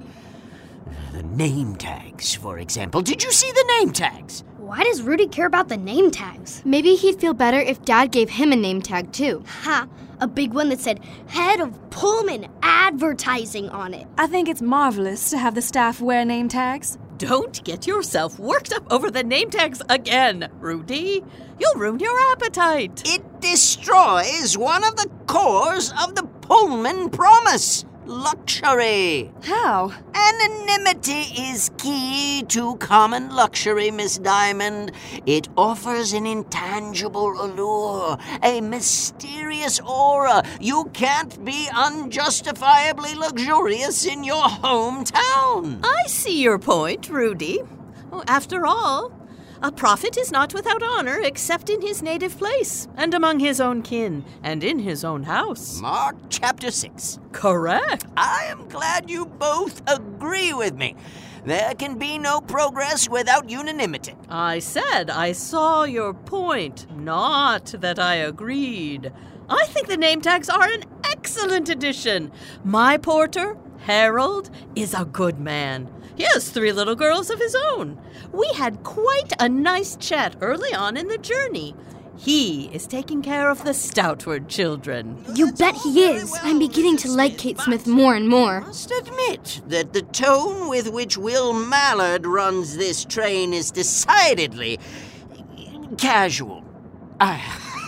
The 1.12 1.22
name 1.24 1.74
tags, 1.76 2.34
for 2.34 2.58
example. 2.58 3.02
Did 3.02 3.22
you 3.22 3.32
see 3.32 3.50
the 3.50 3.74
name 3.78 3.92
tags? 3.92 4.44
Why 4.58 4.84
does 4.84 5.02
Rudy 5.02 5.26
care 5.26 5.46
about 5.46 5.68
the 5.68 5.76
name 5.76 6.10
tags? 6.12 6.62
Maybe 6.64 6.94
he'd 6.94 7.20
feel 7.20 7.34
better 7.34 7.58
if 7.58 7.84
Dad 7.84 8.12
gave 8.12 8.30
him 8.30 8.52
a 8.52 8.56
name 8.56 8.80
tag, 8.80 9.12
too. 9.12 9.42
Ha! 9.62 9.88
A 10.20 10.28
big 10.28 10.52
one 10.54 10.68
that 10.68 10.78
said 10.80 11.00
Head 11.26 11.60
of 11.60 11.90
Pullman 11.90 12.46
Advertising 12.62 13.68
on 13.70 13.92
it. 13.94 14.06
I 14.16 14.28
think 14.28 14.48
it's 14.48 14.62
marvelous 14.62 15.30
to 15.30 15.38
have 15.38 15.54
the 15.56 15.62
staff 15.62 16.00
wear 16.00 16.24
name 16.24 16.48
tags. 16.48 16.96
Don't 17.20 17.62
get 17.64 17.86
yourself 17.86 18.38
worked 18.38 18.72
up 18.72 18.90
over 18.90 19.10
the 19.10 19.22
name 19.22 19.50
tags 19.50 19.82
again, 19.90 20.48
Rudy. 20.58 21.22
You'll 21.58 21.74
ruin 21.74 21.98
your 21.98 22.18
appetite. 22.32 23.02
It 23.04 23.42
destroys 23.42 24.56
one 24.56 24.82
of 24.84 24.96
the 24.96 25.10
cores 25.26 25.92
of 26.02 26.14
the 26.14 26.22
Pullman 26.22 27.10
promise 27.10 27.84
luxury. 28.06 29.30
How? 29.42 29.92
Anonymity 30.14 31.22
is 31.50 31.70
key 31.78 32.44
to 32.48 32.76
common 32.76 33.30
luxury, 33.34 33.90
Miss 33.90 34.18
Diamond. 34.18 34.92
It 35.26 35.48
offers 35.56 36.12
an 36.12 36.26
intangible 36.26 37.40
allure, 37.40 38.18
a 38.42 38.60
mysterious 38.60 39.80
aura. 39.80 40.42
You 40.60 40.90
can't 40.92 41.44
be 41.44 41.68
unjustifiably 41.74 43.14
luxurious 43.14 44.06
in 44.06 44.24
your 44.24 44.44
hometown. 44.44 45.80
I 45.84 46.06
see 46.06 46.40
your 46.42 46.58
point, 46.58 47.08
Rudy. 47.08 47.60
After 48.26 48.66
all, 48.66 49.12
a 49.62 49.70
prophet 49.70 50.16
is 50.16 50.32
not 50.32 50.54
without 50.54 50.82
honor 50.82 51.20
except 51.22 51.68
in 51.68 51.82
his 51.82 52.02
native 52.02 52.38
place, 52.38 52.88
and 52.96 53.12
among 53.12 53.40
his 53.40 53.60
own 53.60 53.82
kin, 53.82 54.24
and 54.42 54.64
in 54.64 54.78
his 54.78 55.04
own 55.04 55.24
house. 55.24 55.80
Mark 55.80 56.16
chapter 56.28 56.70
6. 56.70 57.18
Correct. 57.32 58.06
I 58.16 58.44
am 58.44 58.68
glad 58.68 59.10
you 59.10 59.26
both 59.26 59.82
agree 59.86 60.52
with 60.52 60.74
me. 60.74 60.96
There 61.44 61.74
can 61.74 61.98
be 61.98 62.18
no 62.18 62.40
progress 62.40 63.08
without 63.08 63.50
unanimity. 63.50 64.14
I 64.28 64.58
said 64.58 65.10
I 65.10 65.32
saw 65.32 65.84
your 65.84 66.14
point, 66.14 66.86
not 66.96 67.66
that 67.78 67.98
I 67.98 68.16
agreed. 68.16 69.12
I 69.48 69.66
think 69.66 69.88
the 69.88 69.96
name 69.96 70.20
tags 70.20 70.48
are 70.48 70.70
an 70.70 70.84
excellent 71.04 71.68
addition. 71.68 72.30
My 72.62 72.96
porter, 72.96 73.56
Harold, 73.80 74.50
is 74.76 74.94
a 74.94 75.04
good 75.04 75.40
man. 75.40 75.90
He 76.20 76.26
has 76.34 76.50
three 76.50 76.70
little 76.70 76.96
girls 76.96 77.30
of 77.30 77.38
his 77.38 77.56
own. 77.72 77.98
We 78.30 78.46
had 78.48 78.82
quite 78.82 79.32
a 79.40 79.48
nice 79.48 79.96
chat 79.96 80.36
early 80.42 80.74
on 80.74 80.98
in 80.98 81.08
the 81.08 81.16
journey. 81.16 81.74
He 82.18 82.66
is 82.74 82.86
taking 82.86 83.22
care 83.22 83.48
of 83.48 83.64
the 83.64 83.70
Stoutward 83.70 84.46
children. 84.46 85.24
You 85.34 85.50
bet 85.52 85.76
he 85.76 86.04
is. 86.04 86.30
I'm 86.42 86.58
beginning 86.58 86.98
to 86.98 87.10
like 87.10 87.38
Kate 87.38 87.58
Smith 87.58 87.86
more 87.86 88.14
and 88.14 88.28
more. 88.28 88.60
must 88.60 88.90
admit 88.90 89.62
that 89.68 89.94
the 89.94 90.02
tone 90.02 90.68
with 90.68 90.90
which 90.90 91.16
Will 91.16 91.54
Mallard 91.54 92.26
runs 92.26 92.76
this 92.76 93.06
train 93.06 93.54
is 93.54 93.70
decidedly 93.70 94.78
casual. 95.96 96.62
I, 97.18 97.42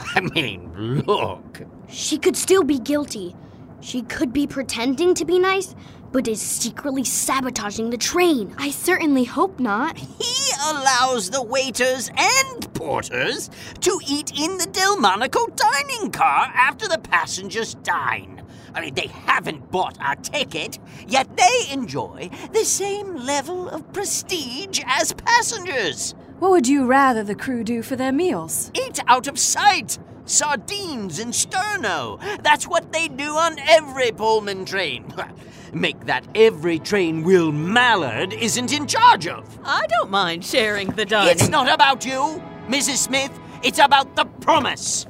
I 0.15 0.23
mean, 0.23 1.03
look. 1.07 1.61
She 1.91 2.17
could 2.17 2.39
still 2.39 2.65
be 2.65 2.79
guilty. 2.79 3.37
She 3.83 4.01
could 4.01 4.33
be 4.33 4.47
pretending 4.47 5.13
to 5.17 5.27
be 5.27 5.39
nice, 5.39 5.75
but 6.13 6.29
is 6.29 6.41
secretly 6.41 7.05
sabotaging 7.05 7.91
the 7.91 7.97
train. 7.97 8.55
I 8.59 8.71
certainly 8.71 9.25
hope 9.25 9.59
not. 9.59 9.99
He 10.23 10.71
allows 10.71 11.31
the 11.31 11.43
waiters 11.43 12.11
and 12.17 12.75
porters 12.75 13.51
to 13.81 14.01
eat 14.07 14.31
in 14.39 14.59
the 14.59 14.67
Delmonico 14.67 15.47
dining 15.57 16.11
car 16.13 16.53
after 16.55 16.87
the 16.87 16.99
passengers 16.99 17.75
dine. 17.75 18.43
I 18.75 18.81
mean, 18.81 18.95
they 18.95 19.09
haven't 19.09 19.71
bought 19.71 19.99
a 20.01 20.17
ticket, 20.17 20.79
yet 21.07 21.37
they 21.37 21.73
enjoy 21.73 22.31
the 22.53 22.65
same 22.65 23.17
level 23.17 23.69
of 23.69 23.93
prestige 23.93 24.81
as 24.87 25.13
passengers. 25.13 26.15
What 26.39 26.51
would 26.51 26.69
you 26.69 26.87
rather 26.87 27.23
the 27.23 27.35
crew 27.35 27.65
do 27.65 27.83
for 27.83 27.97
their 27.97 28.13
meals? 28.13 28.71
Eat 28.75 29.01
out 29.07 29.29
of 29.29 29.39
sight! 29.39 29.99
Sardines 30.25 31.19
and 31.19 31.33
sterno. 31.33 32.21
That's 32.43 32.67
what 32.67 32.93
they 32.93 33.09
do 33.09 33.37
on 33.37 33.59
every 33.59 34.13
Pullman 34.13 34.65
train. 34.65 35.13
Make 35.73 36.07
that 36.07 36.27
every 36.35 36.79
train 36.79 37.23
Will 37.23 37.51
Mallard 37.51 38.33
isn't 38.33 38.73
in 38.73 38.87
charge 38.87 39.27
of. 39.27 39.59
I 39.65 39.87
don't 39.87 40.11
mind 40.11 40.45
sharing 40.45 40.89
the 40.89 41.05
dining. 41.05 41.33
It's 41.33 41.49
not 41.49 41.73
about 41.73 42.05
you, 42.05 42.43
Mrs. 42.69 42.99
Smith. 42.99 43.33
It's 43.63 43.79
about 43.79 44.15
the 44.17 44.27
promise. 44.27 45.07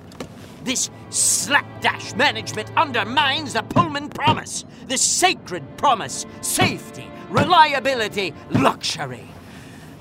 This 0.64 0.90
slapdash 1.10 2.14
management 2.14 2.70
undermines 2.76 3.54
the 3.54 3.62
Pullman 3.62 4.08
promise. 4.08 4.64
The 4.86 4.96
sacred 4.96 5.76
promise. 5.76 6.26
Safety, 6.42 7.10
reliability, 7.28 8.32
luxury. 8.50 9.26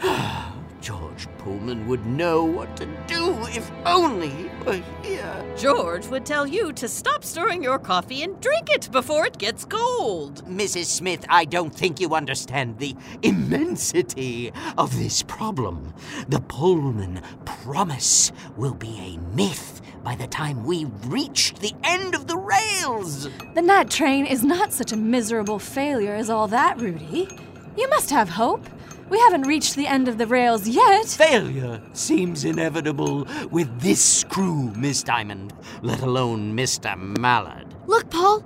George 0.82 1.28
Pullman 1.38 1.88
would 1.88 2.04
know 2.08 2.44
what 2.44 2.76
to 2.78 2.88
do 3.06 3.38
if 3.50 3.72
only 3.86 4.30
he 4.30 4.50
were 4.66 4.82
here. 5.04 5.46
George 5.56 6.08
would 6.08 6.26
tell 6.26 6.48
you 6.48 6.74
to 6.74 6.88
stop 6.88 7.24
stirring 7.24 7.62
your 7.62 7.78
coffee 7.78 8.24
and 8.24 8.42
drink 8.42 8.68
it 8.72 8.92
before 8.92 9.28
it 9.28 9.38
gets 9.38 9.64
cold. 9.64 10.44
Mrs. 10.46 10.86
Smith, 10.86 11.24
I 11.30 11.46
don't 11.46 11.74
think 11.74 12.00
you 12.00 12.16
understand 12.16 12.80
the 12.80 12.96
immensity 13.22 14.52
of 14.76 14.98
this 14.98 15.22
problem. 15.22 15.94
The 16.28 16.42
Pullman 16.42 17.22
promise 17.46 18.32
will 18.58 18.74
be 18.74 18.98
a 18.98 19.36
myth 19.36 19.82
by 20.04 20.16
the 20.16 20.28
time 20.28 20.64
we 20.64 20.86
reach 21.06 21.54
the 21.60 21.76
end 21.84 22.16
of 22.16 22.26
the 22.26 22.38
rails. 22.38 23.30
The 23.54 23.62
night 23.62 23.92
train 23.92 24.26
is 24.26 24.44
not 24.44 24.74
such 24.74 24.92
a 24.92 24.98
miserable 24.98 25.60
failure 25.60 26.16
as 26.16 26.32
all 26.32 26.48
that, 26.48 26.82
Rudy. 26.82 27.30
You 27.78 27.88
must 27.90 28.10
have 28.10 28.30
hope. 28.30 28.66
We 29.12 29.20
haven't 29.20 29.42
reached 29.42 29.76
the 29.76 29.88
end 29.88 30.08
of 30.08 30.18
the 30.18 30.26
rails 30.26 30.70
yet. 30.70 31.06
Failure 31.06 31.82
seems 31.92 32.46
inevitable 32.46 33.28
with 33.52 33.82
this 33.82 34.24
crew, 34.24 34.72
Miss 34.78 35.04
Diamond, 35.04 35.52
let 35.82 36.00
alone 36.00 36.56
Mr. 36.56 36.98
Mallard. 37.20 37.76
Look, 37.88 38.10
Paul. 38.10 38.42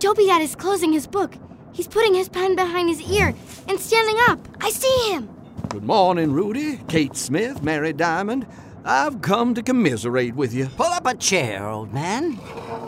Dopey 0.00 0.26
Dad 0.26 0.42
is 0.42 0.56
closing 0.56 0.92
his 0.92 1.06
book. 1.06 1.36
He's 1.72 1.86
putting 1.86 2.14
his 2.14 2.28
pen 2.28 2.56
behind 2.56 2.88
his 2.88 3.00
ear 3.00 3.32
and 3.68 3.78
standing 3.78 4.16
up. 4.28 4.40
I 4.60 4.70
see 4.70 5.12
him. 5.12 5.28
Good 5.68 5.84
morning, 5.84 6.32
Rudy, 6.32 6.78
Kate 6.88 7.14
Smith, 7.14 7.62
Mary 7.62 7.92
Diamond. 7.92 8.44
I've 8.84 9.20
come 9.20 9.54
to 9.54 9.62
commiserate 9.62 10.34
with 10.34 10.54
you. 10.54 10.66
Pull 10.76 10.86
up 10.86 11.06
a 11.06 11.14
chair, 11.14 11.68
old 11.68 11.92
man. 11.92 12.38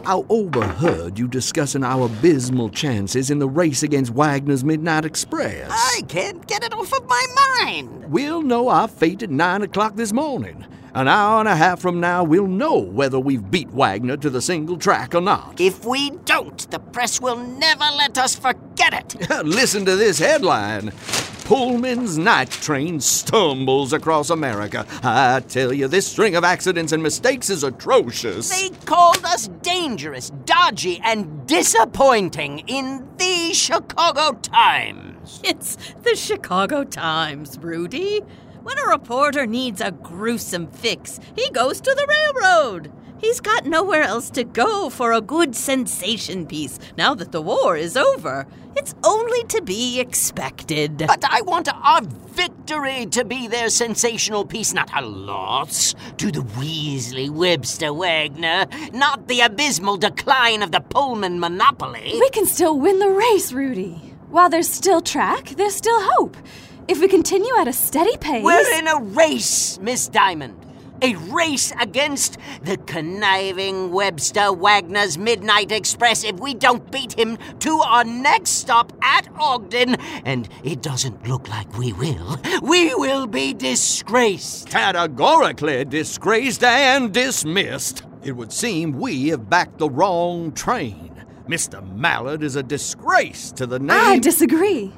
I 0.06 0.22
overheard 0.28 1.18
you 1.18 1.28
discussing 1.28 1.84
our 1.84 2.06
abysmal 2.06 2.70
chances 2.70 3.30
in 3.30 3.38
the 3.38 3.48
race 3.48 3.82
against 3.82 4.12
Wagner's 4.12 4.64
Midnight 4.64 5.04
Express. 5.04 5.70
I 5.70 6.02
can't 6.08 6.46
get 6.46 6.64
it 6.64 6.72
off 6.72 6.92
of 6.92 7.06
my 7.06 7.24
mind. 7.60 8.10
We'll 8.10 8.42
know 8.42 8.68
our 8.68 8.88
fate 8.88 9.22
at 9.22 9.30
9 9.30 9.62
o'clock 9.62 9.96
this 9.96 10.12
morning. 10.12 10.66
An 10.94 11.06
hour 11.06 11.38
and 11.38 11.48
a 11.48 11.54
half 11.54 11.80
from 11.80 12.00
now, 12.00 12.24
we'll 12.24 12.48
know 12.48 12.78
whether 12.78 13.20
we've 13.20 13.48
beat 13.48 13.70
Wagner 13.70 14.16
to 14.16 14.30
the 14.30 14.42
single 14.42 14.76
track 14.76 15.14
or 15.14 15.20
not. 15.20 15.60
If 15.60 15.84
we 15.84 16.10
don't, 16.24 16.68
the 16.70 16.80
press 16.80 17.20
will 17.20 17.36
never 17.36 17.84
let 17.96 18.18
us 18.18 18.34
forget 18.34 18.94
it. 18.94 19.30
Listen 19.44 19.84
to 19.84 19.94
this 19.94 20.18
headline 20.18 20.92
Pullman's 21.50 22.16
night 22.16 22.48
train 22.48 23.00
stumbles 23.00 23.92
across 23.92 24.30
America. 24.30 24.86
I 25.02 25.40
tell 25.40 25.72
you, 25.72 25.88
this 25.88 26.06
string 26.06 26.36
of 26.36 26.44
accidents 26.44 26.92
and 26.92 27.02
mistakes 27.02 27.50
is 27.50 27.64
atrocious. 27.64 28.50
They 28.50 28.70
called 28.84 29.24
us 29.24 29.48
dangerous, 29.60 30.30
dodgy, 30.44 31.00
and 31.02 31.48
disappointing 31.48 32.60
in 32.68 33.04
the 33.16 33.52
Chicago 33.52 34.38
Times. 34.40 35.40
It's 35.44 35.76
the 36.04 36.14
Chicago 36.14 36.84
Times, 36.84 37.58
Rudy. 37.60 38.20
When 38.62 38.78
a 38.78 38.86
reporter 38.86 39.44
needs 39.44 39.80
a 39.80 39.90
gruesome 39.90 40.68
fix, 40.70 41.18
he 41.34 41.50
goes 41.50 41.80
to 41.80 41.92
the 41.92 42.06
railroad. 42.08 42.92
He's 43.20 43.40
got 43.40 43.66
nowhere 43.66 44.02
else 44.02 44.30
to 44.30 44.44
go 44.44 44.88
for 44.88 45.12
a 45.12 45.20
good 45.20 45.54
sensation 45.54 46.46
piece 46.46 46.78
now 46.96 47.14
that 47.14 47.32
the 47.32 47.42
war 47.42 47.76
is 47.76 47.96
over. 47.96 48.46
It's 48.76 48.94
only 49.04 49.44
to 49.44 49.60
be 49.60 50.00
expected. 50.00 50.98
But 50.98 51.24
I 51.24 51.42
want 51.42 51.68
our 51.68 52.00
victory 52.02 53.04
to 53.06 53.24
be 53.24 53.46
their 53.46 53.68
sensational 53.68 54.46
piece, 54.46 54.72
not 54.72 54.90
a 54.96 55.04
loss 55.04 55.94
to 56.16 56.30
the 56.30 56.40
Weasley 56.40 57.28
Webster 57.28 57.92
Wagner, 57.92 58.66
not 58.92 59.28
the 59.28 59.40
abysmal 59.40 59.98
decline 59.98 60.62
of 60.62 60.72
the 60.72 60.80
Pullman 60.80 61.40
monopoly. 61.40 62.12
We 62.14 62.30
can 62.30 62.46
still 62.46 62.78
win 62.78 63.00
the 63.00 63.10
race, 63.10 63.52
Rudy. 63.52 64.14
While 64.30 64.48
there's 64.48 64.68
still 64.70 65.02
track, 65.02 65.50
there's 65.56 65.74
still 65.74 66.00
hope. 66.12 66.36
If 66.88 67.00
we 67.00 67.08
continue 67.08 67.54
at 67.58 67.68
a 67.68 67.72
steady 67.72 68.16
pace. 68.16 68.42
We're 68.42 68.78
in 68.78 68.88
a 68.88 69.00
race, 69.00 69.78
Miss 69.80 70.08
Diamond. 70.08 70.56
A 71.02 71.14
race 71.14 71.72
against 71.80 72.36
the 72.62 72.76
conniving 72.76 73.90
Webster 73.90 74.52
Wagner's 74.52 75.16
Midnight 75.16 75.72
Express 75.72 76.24
if 76.24 76.38
we 76.38 76.52
don't 76.52 76.90
beat 76.90 77.18
him 77.18 77.38
to 77.60 77.80
our 77.80 78.04
next 78.04 78.50
stop 78.50 78.92
at 79.02 79.26
Ogden, 79.38 79.96
and 80.26 80.46
it 80.62 80.82
doesn't 80.82 81.26
look 81.26 81.48
like 81.48 81.78
we 81.78 81.94
will. 81.94 82.38
We 82.62 82.94
will 82.94 83.26
be 83.26 83.54
disgraced. 83.54 84.68
Categorically 84.68 85.86
disgraced 85.86 86.62
and 86.62 87.14
dismissed. 87.14 88.02
It 88.22 88.32
would 88.32 88.52
seem 88.52 88.92
we 88.92 89.28
have 89.28 89.48
backed 89.48 89.78
the 89.78 89.88
wrong 89.88 90.52
train. 90.52 91.24
Mr. 91.48 91.82
Mallard 91.96 92.42
is 92.42 92.56
a 92.56 92.62
disgrace 92.62 93.50
to 93.52 93.66
the 93.66 93.78
name. 93.78 93.90
I 93.90 94.18
disagree. 94.18 94.92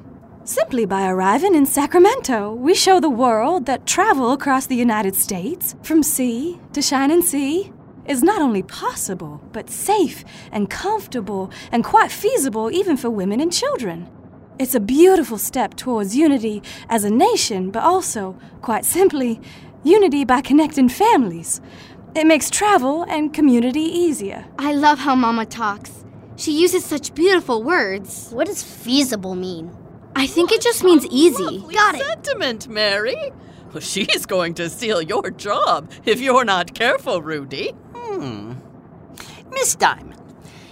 Simply 0.44 0.87
by 0.87 1.07
arriving 1.07 1.55
in 1.55 1.66
Sacramento, 1.66 2.52
we 2.52 2.74
show 2.74 2.98
the 2.98 3.09
world 3.09 3.66
that 3.66 3.87
travel 3.87 4.33
across 4.33 4.66
the 4.66 4.74
United 4.74 5.14
States, 5.14 5.76
from 5.85 6.02
sea 6.02 6.59
to 6.72 6.83
shining 6.83 7.22
sea, 7.22 7.72
is 8.07 8.24
not 8.24 8.42
only 8.42 8.64
possible, 8.64 9.40
but 9.52 9.70
safe 9.70 10.24
and 10.50 10.68
comfortable 10.68 11.52
and 11.70 11.85
quite 11.85 12.11
feasible 12.11 12.72
even 12.72 12.96
for 12.96 13.09
women 13.09 13.40
and 13.40 13.52
children. 13.52 14.11
It's 14.59 14.74
a 14.74 14.81
beautiful 14.81 15.38
step 15.38 15.76
towards 15.76 16.16
unity 16.16 16.61
as 16.88 17.05
a 17.05 17.11
nation, 17.11 17.70
but 17.70 17.85
also, 17.85 18.37
quite 18.62 18.85
simply, 18.85 19.40
unity 19.85 20.24
by 20.24 20.40
connecting 20.40 20.88
families. 20.88 21.61
It 22.16 22.26
makes 22.26 22.50
travel 22.50 23.05
and 23.05 23.33
community 23.33 23.83
easier. 23.83 24.46
I 24.59 24.74
love 24.74 24.98
how 24.98 25.14
Mama 25.14 25.46
talks. 25.46 26.05
She 26.35 26.50
uses 26.50 26.85
such 26.85 27.14
beautiful 27.14 27.62
words. 27.62 28.31
What 28.33 28.48
does 28.48 28.64
feasible 28.64 29.37
mean? 29.37 29.70
I 30.14 30.27
think 30.27 30.53
it 30.53 30.61
just 30.61 30.85
means 30.85 31.07
easy. 31.07 31.42
Lovely 31.42 32.01
sentiment, 32.01 32.68
Mary. 32.68 33.33
Well, 33.72 33.81
she's 33.81 34.27
going 34.27 34.55
to 34.55 34.68
steal 34.68 35.01
your 35.01 35.31
job 35.31 35.90
if 36.05 36.20
you're 36.20 36.44
not 36.44 36.75
careful, 36.75 37.22
Rudy. 37.22 37.70
Hmm. 37.94 38.53
Miss 39.51 39.75
Diamond, 39.75 40.20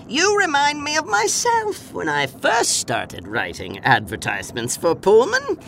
you 0.09 0.39
remind 0.39 0.83
me 0.85 0.97
of 0.97 1.07
myself 1.07 1.93
when 1.93 2.09
I 2.09 2.27
first 2.27 2.73
started 2.79 3.27
writing 3.27 3.79
advertisements 3.81 4.77
for 4.77 4.95
Pullman. 4.95 5.59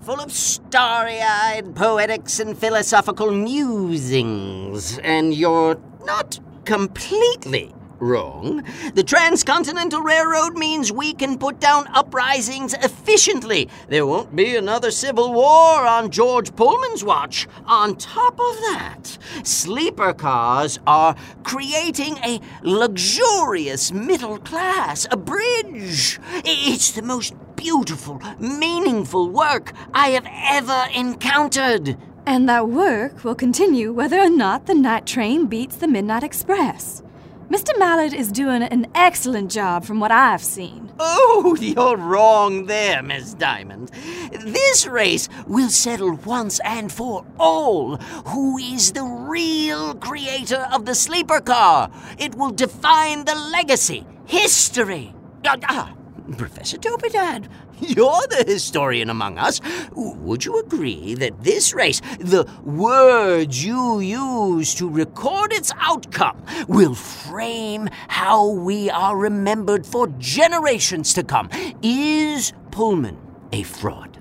full 0.00 0.20
of 0.20 0.32
starry 0.32 1.20
eyed 1.20 1.74
poetics 1.76 2.40
and 2.40 2.56
philosophical 2.58 3.30
musings. 3.30 4.98
And 4.98 5.34
you're 5.34 5.78
not 6.04 6.40
completely 6.64 7.72
wrong. 8.00 8.64
The 8.94 9.02
Transcontinental 9.02 10.00
Railroad 10.00 10.56
means 10.56 10.90
we 10.90 11.12
can 11.12 11.38
put 11.38 11.60
down 11.60 11.86
uprisings 11.88 12.74
efficiently. 12.74 13.68
There 13.88 14.06
won't 14.06 14.34
be 14.34 14.56
another 14.56 14.90
civil 14.90 15.32
war 15.32 15.86
on 15.86 16.10
George 16.10 16.54
Pullman's 16.56 17.04
watch. 17.04 17.46
On 17.66 17.96
top 17.96 18.34
of 18.34 18.56
that, 18.70 19.18
sleeper 19.42 20.12
cars 20.12 20.78
are 20.86 21.14
creating 21.44 22.18
a 22.18 22.40
luxurious 22.62 23.92
middle 23.92 24.38
class, 24.38 25.06
a 25.10 25.16
bridge. 25.16 26.18
It's 26.44 26.92
the 26.92 27.02
most 27.02 27.34
beautiful, 27.56 28.20
meaningful 28.38 29.28
work 29.28 29.72
I 29.92 30.10
have 30.10 30.26
ever 30.30 30.86
encountered. 30.94 31.96
And 32.26 32.48
that 32.48 32.68
work 32.68 33.24
will 33.24 33.34
continue 33.34 33.92
whether 33.92 34.18
or 34.20 34.30
not 34.30 34.66
the 34.66 34.74
night 34.74 35.06
train 35.06 35.46
beats 35.46 35.76
the 35.76 35.88
Midnight 35.88 36.22
Express. 36.22 37.02
Mr. 37.50 37.76
Mallard 37.80 38.14
is 38.14 38.30
doing 38.30 38.62
an 38.62 38.86
excellent 38.94 39.50
job 39.50 39.84
from 39.84 39.98
what 39.98 40.12
I've 40.12 40.42
seen. 40.42 40.92
Oh, 41.00 41.56
you're 41.60 41.96
wrong 41.96 42.66
there, 42.66 43.02
Miss 43.02 43.34
Diamond. 43.34 43.88
This 44.30 44.86
race 44.86 45.28
will 45.48 45.68
settle 45.68 46.14
once 46.14 46.60
and 46.64 46.92
for 46.92 47.26
all 47.40 47.96
who 48.26 48.56
is 48.56 48.92
the 48.92 49.02
real 49.02 49.96
creator 49.96 50.68
of 50.72 50.86
the 50.86 50.94
sleeper 50.94 51.40
car. 51.40 51.90
It 52.18 52.36
will 52.36 52.50
define 52.50 53.24
the 53.24 53.34
legacy, 53.34 54.06
history. 54.26 55.12
Ah, 55.44 55.56
ah, 55.64 55.94
Professor 56.36 56.76
Dopedad, 56.78 57.48
you're 57.96 58.26
the 58.28 58.44
historian 58.46 59.10
among 59.10 59.38
us. 59.38 59.60
Would 59.92 60.44
you 60.44 60.58
agree 60.60 61.14
that 61.14 61.42
this 61.42 61.72
race, 61.72 62.00
the 62.18 62.44
words 62.62 63.64
you 63.64 64.00
use 64.00 64.74
to 64.74 64.88
record 64.88 65.52
its 65.52 65.72
outcome, 65.78 66.42
will 66.68 66.94
frame 66.94 67.88
how 68.08 68.48
we 68.50 68.90
are 68.90 69.16
remembered 69.16 69.86
for 69.86 70.08
generations 70.18 71.14
to 71.14 71.22
come? 71.22 71.48
Is 71.82 72.52
Pullman 72.70 73.18
a 73.52 73.62
fraud, 73.62 74.18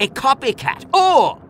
a 0.00 0.08
copycat, 0.08 0.92
or 0.94 1.40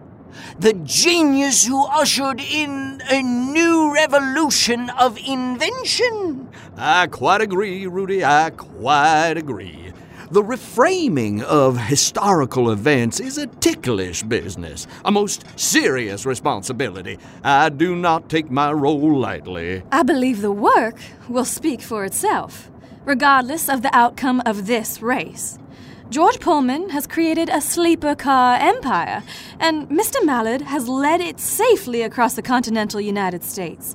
the 0.59 0.75
genius 0.75 1.66
who 1.66 1.85
ushered 1.87 2.40
in 2.40 3.01
a 3.11 3.23
new 3.23 3.92
revolution 3.95 4.90
of 4.90 5.19
invention? 5.27 6.49
I 6.77 7.07
quite 7.07 7.40
agree, 7.40 7.87
Rudy. 7.87 8.25
I 8.25 8.51
quite 8.51 9.35
agree. 9.37 9.86
The 10.29 10.43
reframing 10.43 11.41
of 11.43 11.79
historical 11.79 12.73
events 12.73 13.21
is 13.21 13.39
a 13.39 13.47
ticklish 13.47 14.25
business, 14.25 14.89
a 15.05 15.12
most 15.12 15.45
serious 15.55 16.27
responsibility. 16.27 17.21
I 17.45 17.69
do 17.69 17.95
not 17.95 18.29
take 18.29 18.51
my 18.51 18.73
role 18.73 19.17
lightly. 19.17 19.85
I 19.93 20.03
believe 20.03 20.43
the 20.43 20.51
work 20.51 20.99
will 21.29 21.45
speak 21.45 21.81
for 21.81 22.05
itself, 22.05 22.69
regardless 23.05 23.69
of 23.69 23.83
the 23.83 23.95
outcome 23.95 24.43
of 24.45 24.67
this 24.67 25.01
race. 25.01 25.61
George 26.11 26.41
Pullman 26.41 26.91
has 26.91 27.07
created 27.07 27.49
a 27.49 27.61
sleeper 27.61 28.17
car 28.17 28.57
empire, 28.57 29.23
and 29.61 29.89
Mr. 29.89 30.25
Mallard 30.25 30.62
has 30.62 30.89
led 30.89 31.21
it 31.21 31.39
safely 31.39 32.03
across 32.03 32.35
the 32.35 32.43
continental 32.43 33.01
United 33.01 33.45
States. 33.45 33.95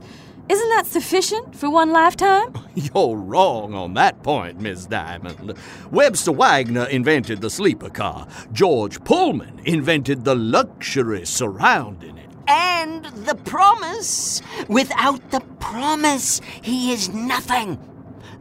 Isn't 0.52 0.70
that 0.72 0.86
sufficient 0.86 1.56
for 1.56 1.70
one 1.70 1.92
lifetime? 1.92 2.54
You're 2.76 3.16
wrong 3.16 3.74
on 3.74 3.94
that 3.94 4.22
point, 4.22 4.60
Miss 4.60 4.86
Diamond. 4.86 5.54
Webster 5.92 6.34
Wagner 6.34 6.84
invented 6.88 7.40
the 7.40 7.50
sleeper 7.50 7.90
car. 7.90 8.28
George 8.52 9.02
Pullman 9.06 9.62
invented 9.64 10.26
the 10.26 10.36
luxury 10.36 11.26
surrounding 11.26 12.18
it. 12.18 12.30
And 12.50 13.06
the 13.26 13.36
promise. 13.36 14.42
Without 14.68 15.32
the 15.32 15.40
promise, 15.62 16.42
he 16.62 16.92
is 16.92 17.08
nothing. 17.14 17.80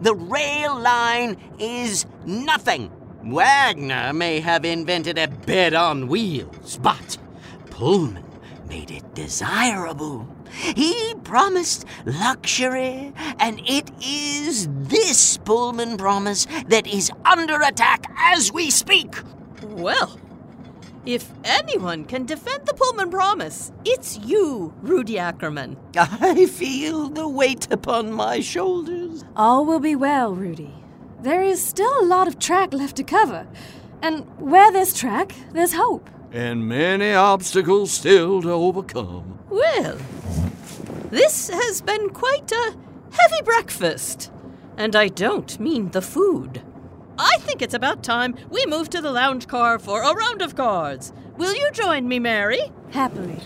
The 0.00 0.16
rail 0.16 0.80
line 0.80 1.36
is 1.60 2.06
nothing. 2.26 2.90
Wagner 3.22 4.12
may 4.12 4.40
have 4.40 4.64
invented 4.64 5.16
a 5.16 5.28
bed 5.28 5.74
on 5.74 6.08
wheels, 6.08 6.76
but 6.82 7.18
Pullman 7.66 8.26
made 8.68 8.90
it 8.90 9.14
desirable. 9.14 10.26
He 10.50 11.14
promised 11.24 11.84
luxury, 12.04 13.12
and 13.38 13.60
it 13.66 13.90
is 14.02 14.68
this 14.70 15.36
Pullman 15.38 15.96
promise 15.96 16.46
that 16.68 16.86
is 16.86 17.10
under 17.24 17.60
attack 17.60 18.06
as 18.18 18.52
we 18.52 18.70
speak. 18.70 19.14
Well, 19.62 20.18
if 21.06 21.30
anyone 21.44 22.04
can 22.04 22.26
defend 22.26 22.66
the 22.66 22.74
Pullman 22.74 23.10
promise, 23.10 23.72
it's 23.84 24.18
you, 24.18 24.74
Rudy 24.82 25.18
Ackerman. 25.18 25.76
I 25.96 26.46
feel 26.46 27.08
the 27.08 27.28
weight 27.28 27.66
upon 27.72 28.12
my 28.12 28.40
shoulders. 28.40 29.24
All 29.34 29.64
will 29.64 29.80
be 29.80 29.96
well, 29.96 30.34
Rudy. 30.34 30.74
There 31.22 31.42
is 31.42 31.62
still 31.62 32.00
a 32.00 32.04
lot 32.04 32.28
of 32.28 32.38
track 32.38 32.72
left 32.72 32.96
to 32.96 33.02
cover. 33.02 33.46
And 34.02 34.26
where 34.38 34.70
there's 34.72 34.94
track, 34.94 35.34
there's 35.52 35.74
hope. 35.74 36.08
And 36.32 36.68
many 36.68 37.12
obstacles 37.12 37.90
still 37.92 38.40
to 38.42 38.50
overcome. 38.50 39.38
Well, 39.48 39.98
this 41.10 41.48
has 41.48 41.82
been 41.82 42.10
quite 42.10 42.50
a 42.52 42.76
heavy 43.12 43.42
breakfast. 43.42 44.30
And 44.76 44.96
I 44.96 45.08
don't 45.08 45.58
mean 45.60 45.90
the 45.90 46.02
food. 46.02 46.62
I 47.18 47.36
think 47.40 47.60
it's 47.60 47.74
about 47.74 48.02
time 48.02 48.34
we 48.48 48.64
move 48.66 48.88
to 48.90 49.02
the 49.02 49.12
lounge 49.12 49.46
car 49.46 49.78
for 49.78 50.02
a 50.02 50.14
round 50.14 50.40
of 50.40 50.56
cards. 50.56 51.12
Will 51.36 51.54
you 51.54 51.70
join 51.72 52.08
me, 52.08 52.18
Mary? 52.18 52.72
Happily. 52.90 53.38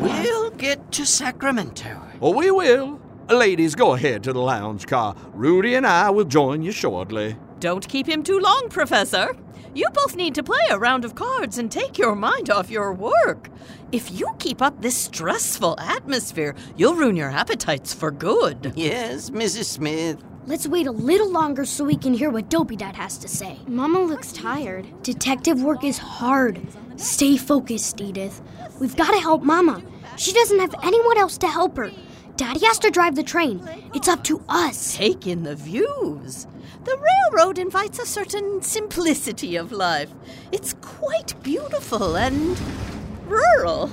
We'll 0.00 0.50
get 0.50 0.92
to 0.92 1.06
Sacramento. 1.06 2.00
Oh, 2.20 2.30
we 2.30 2.50
will. 2.50 3.00
Ladies, 3.30 3.74
go 3.74 3.94
ahead 3.94 4.22
to 4.24 4.32
the 4.32 4.40
lounge 4.40 4.86
car. 4.86 5.16
Rudy 5.32 5.74
and 5.76 5.86
I 5.86 6.10
will 6.10 6.24
join 6.24 6.62
you 6.62 6.72
shortly. 6.72 7.36
Don't 7.64 7.88
keep 7.88 8.06
him 8.06 8.22
too 8.22 8.40
long, 8.40 8.66
Professor. 8.68 9.34
You 9.74 9.88
both 9.94 10.16
need 10.16 10.34
to 10.34 10.42
play 10.42 10.60
a 10.68 10.78
round 10.78 11.02
of 11.02 11.14
cards 11.14 11.56
and 11.56 11.72
take 11.72 11.96
your 11.96 12.14
mind 12.14 12.50
off 12.50 12.68
your 12.68 12.92
work. 12.92 13.48
If 13.90 14.20
you 14.20 14.28
keep 14.38 14.60
up 14.60 14.82
this 14.82 14.94
stressful 14.94 15.80
atmosphere, 15.80 16.54
you'll 16.76 16.94
ruin 16.94 17.16
your 17.16 17.30
appetites 17.30 17.94
for 17.94 18.10
good. 18.10 18.74
Yes, 18.76 19.30
Mrs. 19.30 19.64
Smith. 19.64 20.18
Let's 20.44 20.68
wait 20.68 20.86
a 20.86 20.90
little 20.90 21.30
longer 21.30 21.64
so 21.64 21.84
we 21.84 21.96
can 21.96 22.12
hear 22.12 22.28
what 22.28 22.50
Dopey 22.50 22.76
Dad 22.76 22.96
has 22.96 23.16
to 23.16 23.28
say. 23.28 23.58
Mama 23.66 24.02
looks 24.02 24.30
tired. 24.30 24.86
Detective 25.02 25.62
work 25.62 25.84
is 25.84 25.96
hard. 25.96 26.60
Stay 26.96 27.38
focused, 27.38 27.98
Edith. 27.98 28.42
We've 28.78 28.94
got 28.94 29.12
to 29.12 29.20
help 29.20 29.42
Mama. 29.42 29.82
She 30.18 30.34
doesn't 30.34 30.58
have 30.60 30.74
anyone 30.82 31.16
else 31.16 31.38
to 31.38 31.48
help 31.48 31.78
her. 31.78 31.90
Daddy 32.36 32.66
has 32.66 32.80
to 32.80 32.90
drive 32.90 33.14
the 33.14 33.22
train. 33.22 33.62
It's 33.94 34.08
up 34.08 34.24
to 34.24 34.42
us. 34.48 34.96
Take 34.96 35.26
in 35.26 35.44
the 35.44 35.54
views. 35.54 36.48
The 36.82 36.98
railroad 37.32 37.58
invites 37.58 38.00
a 38.00 38.06
certain 38.06 38.60
simplicity 38.60 39.54
of 39.54 39.70
life. 39.70 40.12
It's 40.50 40.74
quite 40.80 41.40
beautiful 41.44 42.16
and 42.16 42.60
rural. 43.28 43.90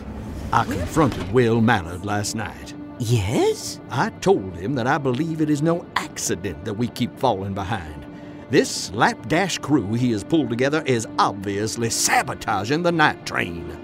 I 0.51 0.65
confronted 0.65 1.32
Will 1.32 1.62
Mallard 1.62 2.04
last 2.04 2.36
night. 2.36 2.73
Yes? 2.97 3.80
I 3.91 4.10
told 4.10 4.56
him 4.56 4.73
that 4.73 4.88
I 4.88 4.97
believe 4.97 5.41
it 5.41 5.49
is 5.49 5.62
no 5.62 5.86
accident 5.95 6.65
that 6.65 6.73
we 6.73 6.88
keep 6.88 7.17
falling 7.19 7.54
behind. 7.54 8.06
This 8.49 8.69
slapdash 8.69 9.60
crew 9.60 9.93
he 9.93 10.12
has 10.12 10.23
pulled 10.23 10.49
together 10.49 10.82
is 10.88 11.08
obviously 11.19 11.91
sabotaging 11.91 12.82
the 12.82 12.91
night 12.91 13.23
train. 13.25 13.77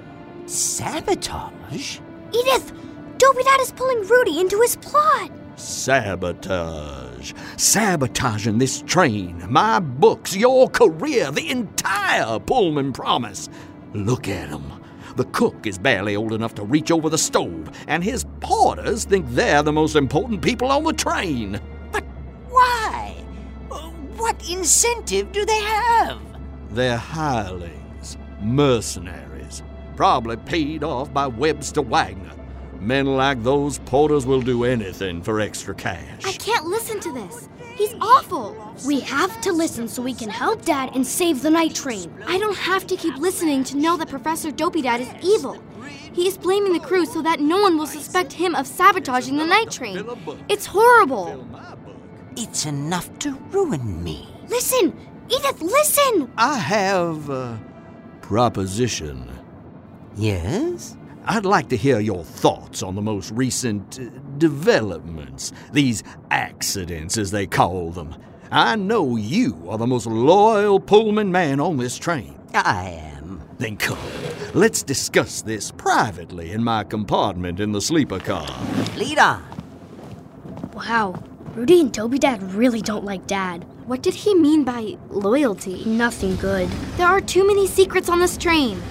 Sabotage? 0.48 2.00
Edith! 2.34 2.74
Dopey 3.18 3.44
Dad 3.44 3.60
is 3.62 3.72
pulling 3.72 4.08
Rudy 4.08 4.40
into 4.40 4.60
his 4.62 4.76
plot. 4.76 5.32
Sabotage. 5.56 7.34
Sabotaging 7.58 8.60
this 8.60 8.82
train, 8.84 9.44
my 9.50 9.80
books, 9.80 10.36
your 10.36 10.70
career, 10.70 11.32
the 11.32 11.50
entire 11.50 12.40
Pullman 12.40 12.94
promise. 12.94 13.50
Look 13.94 14.28
at 14.28 14.48
at 14.48 14.54
'em. 14.54 14.74
The 15.16 15.26
cook 15.26 15.66
is 15.66 15.78
barely 15.78 16.16
old 16.16 16.32
enough 16.32 16.54
to 16.56 16.64
reach 16.64 16.92
over 16.92 17.10
the 17.10 17.18
stove, 17.18 17.72
and 17.88 18.04
his 18.04 18.26
porters 18.40 19.04
think 19.06 19.26
they're 19.30 19.64
the 19.64 19.74
most 19.74 19.96
important 19.96 20.42
people 20.42 20.72
on 20.72 20.84
the 20.84 20.94
train. 20.94 21.60
But 21.92 22.04
why? 22.50 23.16
What 24.18 24.48
incentive 24.50 25.32
do 25.32 25.46
they 25.46 25.62
have? 25.62 26.20
They're 26.70 26.98
hirelings, 26.98 28.18
mercenaries, 28.42 29.64
probably 29.96 30.38
paid 30.38 30.84
off 30.84 31.12
by 31.14 31.28
Webster 31.28 31.82
Wagner. 31.82 32.34
Men 32.80 33.06
like 33.18 33.44
those 33.44 33.80
porters 33.80 34.26
will 34.26 34.42
do 34.42 34.64
anything 34.64 35.22
for 35.22 35.40
extra 35.40 35.74
cash. 35.74 36.26
I 36.26 36.32
can't 36.34 36.66
listen 36.66 37.00
to 37.02 37.12
this. 37.12 37.50
He's 37.76 37.94
awful. 38.02 38.56
We 38.86 39.00
have 39.02 39.40
to 39.42 39.52
listen 39.52 39.88
so 39.88 40.02
we 40.02 40.14
can 40.14 40.30
help 40.30 40.66
Dad 40.66 40.96
and 40.96 41.06
save 41.06 41.42
the 41.42 41.50
night 41.50 41.76
train. 41.76 42.12
I 42.26 42.38
don't 42.40 42.58
have 42.58 42.88
to 42.88 42.96
keep 42.96 43.16
listening 43.18 43.64
to 43.66 43.78
know 43.78 43.98
that 43.98 44.10
Professor 44.10 44.52
Dopey 44.52 44.82
Dad 44.82 45.02
is 45.02 45.10
evil. 45.22 45.62
He 46.14 46.28
is 46.28 46.38
blaming 46.38 46.74
the 46.74 46.80
crew 46.80 47.06
so 47.06 47.22
that 47.22 47.40
no 47.40 47.62
one 47.62 47.78
will 47.78 47.86
suspect 47.86 48.34
him 48.34 48.56
of 48.56 48.66
sabotaging 48.66 49.38
the 49.38 49.46
night 49.46 49.70
train. 49.70 50.04
It's 50.50 50.66
horrible. 50.66 51.48
It's 52.36 52.66
enough 52.66 53.18
to 53.20 53.36
ruin 53.52 54.04
me. 54.04 54.28
Listen! 54.48 54.96
Edith, 55.30 55.62
listen! 55.62 56.32
I 56.38 56.58
have 56.58 57.30
a 57.30 57.60
proposition. 58.22 59.30
Yes? 60.16 60.96
I'd 61.30 61.46
like 61.46 61.68
to 61.70 61.78
hear 61.78 62.00
your 62.00 62.24
thoughts 62.24 62.82
on 62.82 62.96
the 62.96 63.02
most 63.02 63.32
recent 63.32 64.00
uh, 64.00 64.06
developments, 64.38 65.52
these 65.74 66.02
accidents 66.32 67.18
as 67.18 67.32
they 67.32 67.46
call 67.46 67.92
them. 67.92 68.16
I 68.50 68.78
know 68.78 69.18
you 69.18 69.62
are 69.68 69.78
the 69.78 69.86
most 69.86 70.08
loyal 70.08 70.80
Pullman 70.80 71.30
man 71.30 71.60
on 71.60 71.76
this 71.76 71.98
train. 71.98 72.40
I 72.54 72.92
am. 73.18 73.44
Then 73.58 73.76
come, 73.76 74.00
let's 74.54 74.84
discuss 74.84 75.42
this 75.42 75.70
privately 75.70 76.54
in 76.54 76.64
my 76.64 76.86
compartment 76.86 77.60
in 77.60 77.74
the 77.74 77.82
sleeper 77.82 78.20
car. 78.20 78.48
Lead 78.96 79.20
on. 79.20 79.44
Wow, 80.74 81.22
Rudy 81.56 81.82
and 81.82 81.94
Toby 81.94 82.20
Dad 82.20 82.42
really 82.54 82.82
don't 82.82 83.04
like 83.04 83.28
Dad. 83.28 83.66
What 83.86 84.02
did 84.02 84.14
he 84.14 84.34
mean 84.34 84.64
by 84.64 84.98
loyalty? 85.10 85.84
Nothing 85.84 86.38
good. 86.38 86.70
There 86.96 87.08
are 87.08 87.20
too 87.20 87.46
many 87.46 87.68
secrets 87.68 88.08
on 88.08 88.22
this 88.22 88.38
train. 88.38 88.82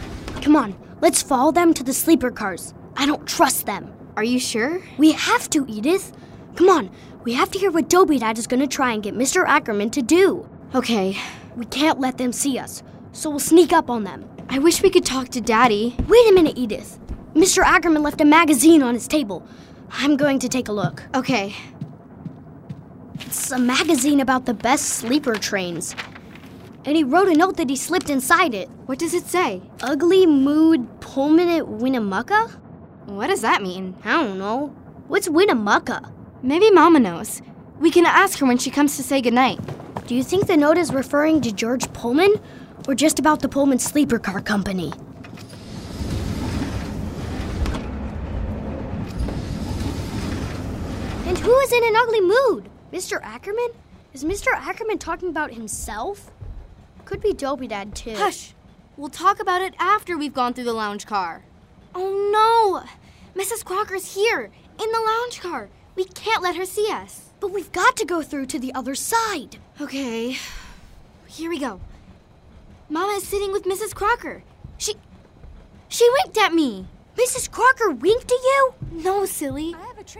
Come 0.42 0.54
on, 0.54 0.74
let's 1.00 1.22
follow 1.22 1.52
them 1.52 1.74
to 1.74 1.84
the 1.84 1.92
sleeper 1.92 2.30
cars. 2.30 2.74
I 2.96 3.06
don't 3.06 3.26
trust 3.26 3.66
them. 3.66 3.92
Are 4.16 4.24
you 4.24 4.38
sure? 4.38 4.82
We 4.98 5.12
have 5.12 5.50
to, 5.50 5.66
Edith. 5.68 6.12
Come 6.56 6.68
on, 6.68 6.90
we 7.24 7.34
have 7.34 7.50
to 7.50 7.58
hear 7.58 7.70
what 7.70 7.88
Dopey 7.88 8.18
Dad 8.18 8.38
is 8.38 8.46
going 8.46 8.60
to 8.60 8.66
try 8.66 8.92
and 8.92 9.02
get 9.02 9.14
Mr. 9.14 9.44
Ackerman 9.46 9.90
to 9.90 10.02
do. 10.02 10.48
Okay. 10.74 11.18
We 11.56 11.64
can't 11.66 12.00
let 12.00 12.18
them 12.18 12.32
see 12.32 12.58
us, 12.58 12.82
so 13.12 13.30
we'll 13.30 13.38
sneak 13.38 13.72
up 13.72 13.90
on 13.90 14.04
them. 14.04 14.28
I 14.48 14.58
wish 14.58 14.82
we 14.82 14.90
could 14.90 15.04
talk 15.04 15.28
to 15.30 15.40
Daddy. 15.40 15.96
Wait 16.06 16.30
a 16.30 16.32
minute, 16.32 16.56
Edith. 16.56 16.98
Mr. 17.34 17.62
Ackerman 17.62 18.02
left 18.02 18.20
a 18.20 18.24
magazine 18.24 18.82
on 18.82 18.94
his 18.94 19.08
table. 19.08 19.46
I'm 19.90 20.16
going 20.16 20.38
to 20.38 20.48
take 20.48 20.68
a 20.68 20.72
look. 20.72 21.02
Okay. 21.14 21.54
It's 23.20 23.50
a 23.50 23.58
magazine 23.58 24.20
about 24.20 24.46
the 24.46 24.54
best 24.54 24.86
sleeper 24.86 25.34
trains. 25.34 25.96
And 26.86 26.96
he 26.96 27.02
wrote 27.02 27.26
a 27.26 27.34
note 27.34 27.56
that 27.56 27.68
he 27.68 27.74
slipped 27.74 28.08
inside 28.08 28.54
it. 28.54 28.68
What 28.86 29.00
does 29.00 29.12
it 29.12 29.26
say? 29.26 29.60
Ugly 29.82 30.26
mood 30.26 31.00
Pullman 31.00 31.48
at 31.48 31.66
Winnemucca? 31.66 32.46
What 33.06 33.26
does 33.26 33.40
that 33.40 33.60
mean? 33.60 33.96
I 34.04 34.22
don't 34.22 34.38
know. 34.38 34.68
What's 35.08 35.28
Winnemucca? 35.28 36.12
Maybe 36.44 36.70
Mama 36.70 37.00
knows. 37.00 37.42
We 37.80 37.90
can 37.90 38.06
ask 38.06 38.38
her 38.38 38.46
when 38.46 38.58
she 38.58 38.70
comes 38.70 38.96
to 38.96 39.02
say 39.02 39.20
goodnight. 39.20 39.58
Do 40.06 40.14
you 40.14 40.22
think 40.22 40.46
the 40.46 40.56
note 40.56 40.78
is 40.78 40.94
referring 40.94 41.40
to 41.40 41.50
George 41.50 41.92
Pullman 41.92 42.36
or 42.86 42.94
just 42.94 43.18
about 43.18 43.40
the 43.40 43.48
Pullman 43.48 43.80
Sleeper 43.80 44.20
Car 44.20 44.40
Company? 44.40 44.92
And 51.26 51.36
who 51.36 51.58
is 51.58 51.72
in 51.72 51.84
an 51.84 51.96
ugly 51.96 52.20
mood? 52.20 52.68
Mr. 52.92 53.20
Ackerman? 53.24 53.70
Is 54.12 54.22
Mr. 54.22 54.52
Ackerman 54.54 54.98
talking 54.98 55.30
about 55.30 55.52
himself? 55.52 56.30
Could 57.06 57.22
be 57.22 57.32
Dopey 57.32 57.68
Dad, 57.68 57.94
too. 57.94 58.14
Hush! 58.16 58.52
We'll 58.96 59.08
talk 59.08 59.40
about 59.40 59.62
it 59.62 59.74
after 59.78 60.18
we've 60.18 60.34
gone 60.34 60.52
through 60.52 60.64
the 60.64 60.72
lounge 60.72 61.06
car. 61.06 61.44
Oh 61.94 62.30
no! 62.32 63.40
Mrs. 63.40 63.64
Crocker's 63.64 64.14
here, 64.14 64.50
in 64.80 64.92
the 64.92 65.00
lounge 65.00 65.40
car. 65.40 65.68
We 65.94 66.04
can't 66.04 66.42
let 66.42 66.56
her 66.56 66.66
see 66.66 66.90
us. 66.90 67.30
But 67.40 67.52
we've 67.52 67.72
got 67.72 67.96
to 67.96 68.04
go 68.04 68.22
through 68.22 68.46
to 68.46 68.58
the 68.58 68.74
other 68.74 68.94
side. 68.94 69.58
Okay. 69.80 70.36
Here 71.26 71.48
we 71.48 71.58
go. 71.58 71.80
Mama 72.88 73.12
is 73.12 73.26
sitting 73.26 73.52
with 73.52 73.64
Mrs. 73.64 73.94
Crocker. 73.94 74.42
She. 74.76 74.94
She 75.88 76.08
winked 76.10 76.36
at 76.38 76.52
me. 76.52 76.86
Mrs. 77.16 77.50
Crocker 77.50 77.90
winked 77.90 78.32
at 78.32 78.42
you? 78.42 78.74
No, 78.90 79.24
silly. 79.26 79.74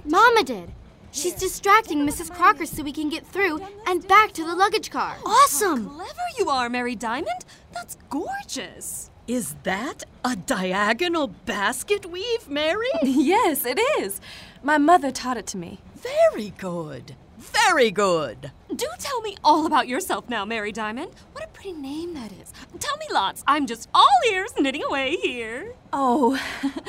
Mama 0.05 0.44
did. 0.44 0.72
She's 1.17 1.33
distracting 1.33 2.07
Mrs. 2.07 2.31
Crocker 2.31 2.67
so 2.67 2.83
we 2.83 2.93
can 2.93 3.09
get 3.09 3.27
through 3.27 3.61
and 3.87 4.07
back 4.07 4.33
to 4.33 4.45
the 4.45 4.55
luggage 4.55 4.91
car. 4.91 5.17
Awesome! 5.25 5.89
Clever 5.89 6.21
you 6.39 6.51
are, 6.51 6.69
Mary 6.69 6.95
Diamond. 6.95 7.47
That's 7.73 7.97
gorgeous. 8.11 9.11
Is 9.27 9.57
that 9.63 10.05
a 10.23 10.37
diagonal 10.37 11.29
basket 11.29 12.05
weave, 12.05 12.51
Mary? 12.51 12.91
yes, 13.03 13.65
it 13.65 13.79
is. 13.99 14.21
My 14.63 14.77
mother 14.77 15.11
taught 15.11 15.39
it 15.39 15.47
to 15.49 15.57
me. 15.57 15.79
Very 15.95 16.51
good. 16.51 17.17
Very 17.39 17.91
good. 17.91 18.53
Do 18.75 18.87
tell 18.99 19.23
me 19.23 19.39
all 19.43 19.65
about 19.65 19.89
yourself 19.89 20.29
now, 20.29 20.45
Mary 20.45 20.71
Diamond. 20.71 21.13
What 21.33 21.45
a 21.45 21.49
pretty 21.49 21.73
name 21.73 22.13
that 22.13 22.31
is. 22.31 22.53
Tell 22.79 22.97
me 22.99 23.07
lots. 23.11 23.43
I'm 23.47 23.67
just 23.67 23.89
all 23.95 24.07
ears 24.31 24.53
knitting 24.59 24.85
away 24.85 25.17
here. 25.17 25.75
Oh, 25.95 26.39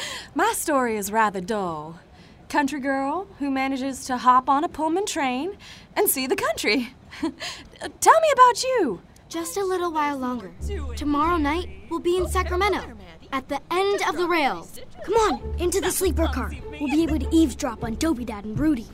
my 0.36 0.52
story 0.54 0.98
is 0.98 1.14
rather 1.14 1.40
dull. 1.40 2.00
Country 2.50 2.80
girl 2.80 3.28
who 3.40 3.52
manages 3.52 4.06
to 4.06 4.16
hop 4.16 4.48
on 4.48 4.64
a 4.64 4.70
Pullman 4.70 5.06
train 5.06 5.58
and 5.98 6.10
see 6.10 6.28
the 6.28 6.36
country. 6.36 6.94
Tell 7.20 8.22
me 8.22 8.28
about 8.32 8.64
you. 8.64 9.02
Just 9.28 9.58
a 9.58 9.64
little 9.66 9.92
while 9.92 10.18
longer. 10.18 10.54
Tomorrow 10.96 11.36
night, 11.36 11.68
we'll 11.90 12.00
be 12.00 12.16
in 12.16 12.26
Sacramento, 12.26 12.96
at 13.34 13.50
the 13.50 13.60
end 13.70 14.02
of 14.08 14.16
the 14.16 14.26
rail. 14.26 14.66
Come 15.04 15.16
on, 15.16 15.56
into 15.60 15.82
the 15.82 15.92
sleeper 15.92 16.28
car. 16.28 16.54
We'll 16.80 16.96
be 16.96 17.04
able 17.04 17.20
to 17.20 17.28
eavesdrop 17.36 17.84
on 17.84 17.96
Dopey 17.96 18.24
Dad 18.24 18.46
and 18.46 18.58
Rudy. 18.58 18.88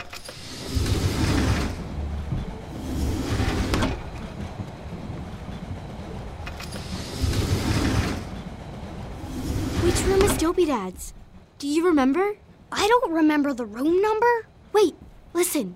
Which 9.84 10.02
room 10.06 10.24
is 10.24 10.36
Dopey 10.38 10.66
Dad's? 10.66 11.14
Do 11.60 11.68
you 11.68 11.86
remember? 11.86 12.38
I 12.76 12.88
don't 12.88 13.14
remember 13.14 13.54
the 13.54 13.66
room 13.66 14.02
number. 14.02 14.48
Wait, 14.74 14.96
listen. 15.34 15.76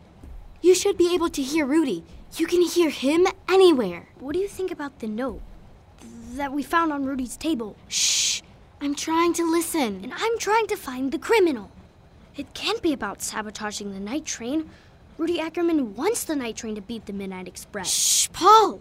You 0.61 0.73
should 0.73 0.97
be 0.97 1.13
able 1.13 1.29
to 1.29 1.43
hear 1.43 1.65
Rudy. 1.65 2.03
You 2.35 2.47
can 2.47 2.63
hear 2.63 2.89
him 2.89 3.27
anywhere. 3.47 4.09
What 4.19 4.33
do 4.33 4.39
you 4.39 4.47
think 4.47 4.71
about 4.71 4.97
the 4.99 5.07
note 5.07 5.41
that 6.33 6.51
we 6.51 6.63
found 6.63 6.91
on 6.91 7.05
Rudy's 7.05 7.37
table? 7.37 7.75
Shh! 7.87 8.41
I'm 8.81 8.95
trying 8.95 9.33
to 9.33 9.49
listen. 9.49 10.03
And 10.03 10.11
I'm 10.15 10.39
trying 10.39 10.65
to 10.67 10.75
find 10.75 11.11
the 11.11 11.19
criminal. 11.19 11.69
It 12.35 12.55
can't 12.55 12.81
be 12.81 12.93
about 12.93 13.21
sabotaging 13.21 13.93
the 13.93 13.99
night 13.99 14.25
train. 14.25 14.69
Rudy 15.19 15.39
Ackerman 15.39 15.95
wants 15.95 16.23
the 16.23 16.35
night 16.35 16.55
train 16.55 16.73
to 16.75 16.81
beat 16.81 17.05
the 17.05 17.13
Midnight 17.13 17.47
Express. 17.47 17.91
Shh, 17.91 18.27
Paul! 18.33 18.79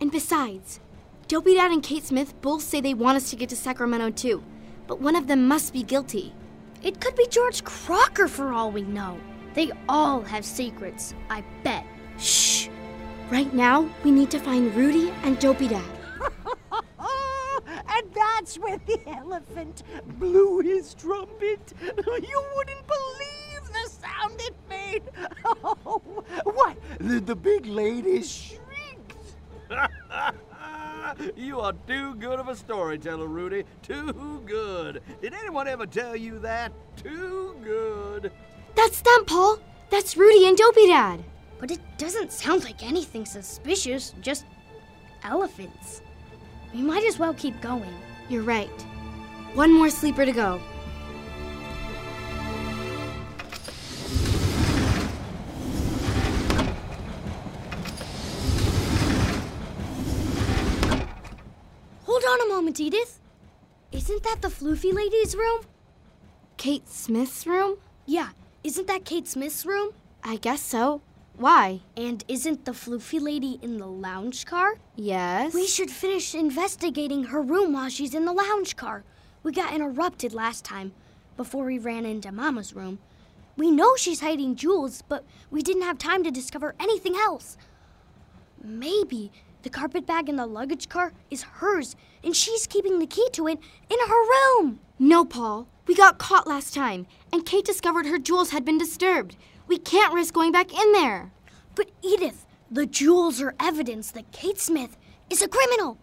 And 0.00 0.12
besides, 0.12 0.78
Dopey 1.26 1.54
Dad 1.54 1.72
and 1.72 1.82
Kate 1.82 2.04
Smith 2.04 2.40
both 2.40 2.62
say 2.62 2.80
they 2.80 2.94
want 2.94 3.16
us 3.16 3.30
to 3.30 3.36
get 3.36 3.48
to 3.48 3.56
Sacramento 3.56 4.10
too, 4.10 4.44
but 4.86 5.00
one 5.00 5.16
of 5.16 5.26
them 5.26 5.48
must 5.48 5.72
be 5.72 5.82
guilty. 5.82 6.32
It 6.86 7.00
could 7.00 7.16
be 7.16 7.26
George 7.26 7.64
Crocker 7.64 8.28
for 8.28 8.52
all 8.52 8.70
we 8.70 8.82
know. 8.82 9.18
They 9.54 9.72
all 9.88 10.20
have 10.20 10.44
secrets, 10.44 11.16
I 11.28 11.42
bet. 11.64 11.84
Shh! 12.16 12.68
Right 13.28 13.52
now, 13.52 13.90
we 14.04 14.12
need 14.12 14.30
to 14.30 14.38
find 14.38 14.72
Rudy 14.72 15.10
and 15.24 15.36
Dopey 15.40 15.66
Dad. 15.66 15.82
and 17.00 18.14
that's 18.14 18.56
where 18.60 18.78
the 18.86 19.00
elephant 19.08 19.82
blew 20.20 20.60
his 20.60 20.94
trumpet. 20.94 21.72
You 22.06 22.44
wouldn't 22.54 22.86
believe 22.86 23.62
the 23.72 23.90
sound 23.90 24.40
it 24.40 24.54
made. 24.68 25.02
Oh, 25.64 26.00
what? 26.44 26.76
The, 27.00 27.18
the 27.18 27.34
big 27.34 27.66
lady 27.66 28.22
shrieked. 28.22 29.16
you 31.36 31.60
are 31.60 31.72
too 31.86 32.14
good 32.16 32.38
of 32.38 32.48
a 32.48 32.56
storyteller, 32.56 33.26
Rudy. 33.26 33.64
Too 33.82 34.42
good. 34.46 35.02
Did 35.20 35.34
anyone 35.34 35.68
ever 35.68 35.86
tell 35.86 36.16
you 36.16 36.38
that? 36.40 36.72
Too 36.96 37.56
good. 37.62 38.32
That's 38.74 39.00
them, 39.00 39.24
Paul. 39.24 39.58
That's 39.90 40.16
Rudy 40.16 40.46
and 40.46 40.56
Dopey 40.56 40.86
Dad. 40.88 41.24
But 41.58 41.70
it 41.70 41.80
doesn't 41.96 42.32
sound 42.32 42.64
like 42.64 42.82
anything 42.82 43.24
suspicious, 43.24 44.14
just 44.20 44.44
elephants. 45.24 46.02
We 46.74 46.82
might 46.82 47.04
as 47.04 47.18
well 47.18 47.34
keep 47.34 47.60
going. 47.60 47.94
You're 48.28 48.42
right. 48.42 48.68
One 49.54 49.72
more 49.72 49.88
sleeper 49.88 50.26
to 50.26 50.32
go. 50.32 50.60
Moment, 62.56 62.80
Edith. 62.80 63.20
Isn't 63.92 64.22
that 64.22 64.40
the 64.40 64.48
floofy 64.48 64.90
lady's 64.90 65.36
room? 65.36 65.60
Kate 66.56 66.88
Smith's 66.88 67.46
room? 67.46 67.76
Yeah, 68.06 68.30
isn't 68.64 68.86
that 68.86 69.04
Kate 69.04 69.28
Smith's 69.28 69.66
room? 69.66 69.92
I 70.24 70.36
guess 70.36 70.62
so. 70.62 71.02
Why? 71.36 71.80
And 71.98 72.24
isn't 72.28 72.64
the 72.64 72.72
floofy 72.72 73.20
lady 73.20 73.58
in 73.60 73.76
the 73.76 73.86
lounge 73.86 74.46
car? 74.46 74.78
Yes. 74.94 75.52
We 75.52 75.66
should 75.66 75.90
finish 75.90 76.34
investigating 76.34 77.24
her 77.24 77.42
room 77.42 77.74
while 77.74 77.90
she's 77.90 78.14
in 78.14 78.24
the 78.24 78.32
lounge 78.32 78.74
car. 78.74 79.04
We 79.42 79.52
got 79.52 79.74
interrupted 79.74 80.32
last 80.32 80.64
time 80.64 80.94
before 81.36 81.66
we 81.66 81.78
ran 81.78 82.06
into 82.06 82.32
Mama's 82.32 82.72
room. 82.72 83.00
We 83.58 83.70
know 83.70 83.96
she's 83.96 84.20
hiding 84.20 84.56
jewels, 84.56 85.02
but 85.06 85.24
we 85.50 85.60
didn't 85.60 85.82
have 85.82 85.98
time 85.98 86.24
to 86.24 86.30
discover 86.30 86.74
anything 86.80 87.16
else. 87.16 87.58
Maybe 88.64 89.30
the 89.66 89.70
carpet 89.70 90.06
bag 90.06 90.28
in 90.28 90.36
the 90.36 90.46
luggage 90.46 90.88
car 90.88 91.12
is 91.30 91.42
hers, 91.42 91.96
and 92.22 92.34
she's 92.34 92.66
keeping 92.66 92.98
the 92.98 93.06
key 93.06 93.28
to 93.32 93.48
it 93.48 93.58
in 93.90 93.98
her 94.08 94.60
room. 94.60 94.80
No, 94.98 95.24
Paul. 95.24 95.66
We 95.86 95.94
got 95.94 96.18
caught 96.18 96.46
last 96.46 96.72
time, 96.72 97.06
and 97.32 97.44
Kate 97.44 97.64
discovered 97.64 98.06
her 98.06 98.18
jewels 98.18 98.50
had 98.50 98.64
been 98.64 98.78
disturbed. 98.78 99.36
We 99.66 99.78
can't 99.78 100.14
risk 100.14 100.32
going 100.32 100.52
back 100.52 100.72
in 100.72 100.92
there. 100.92 101.32
But 101.74 101.90
Edith, 102.02 102.46
the 102.70 102.86
jewels 102.86 103.42
are 103.42 103.54
evidence 103.60 104.10
that 104.12 104.32
Kate 104.32 104.58
Smith 104.58 104.96
is 105.30 105.42
a 105.42 105.48
criminal. 105.48 105.98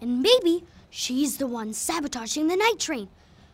And 0.00 0.22
maybe 0.22 0.64
She's 0.90 1.36
the 1.36 1.46
one 1.46 1.74
sabotaging 1.74 2.48
the 2.48 2.56
night 2.56 2.78
train. 2.78 3.08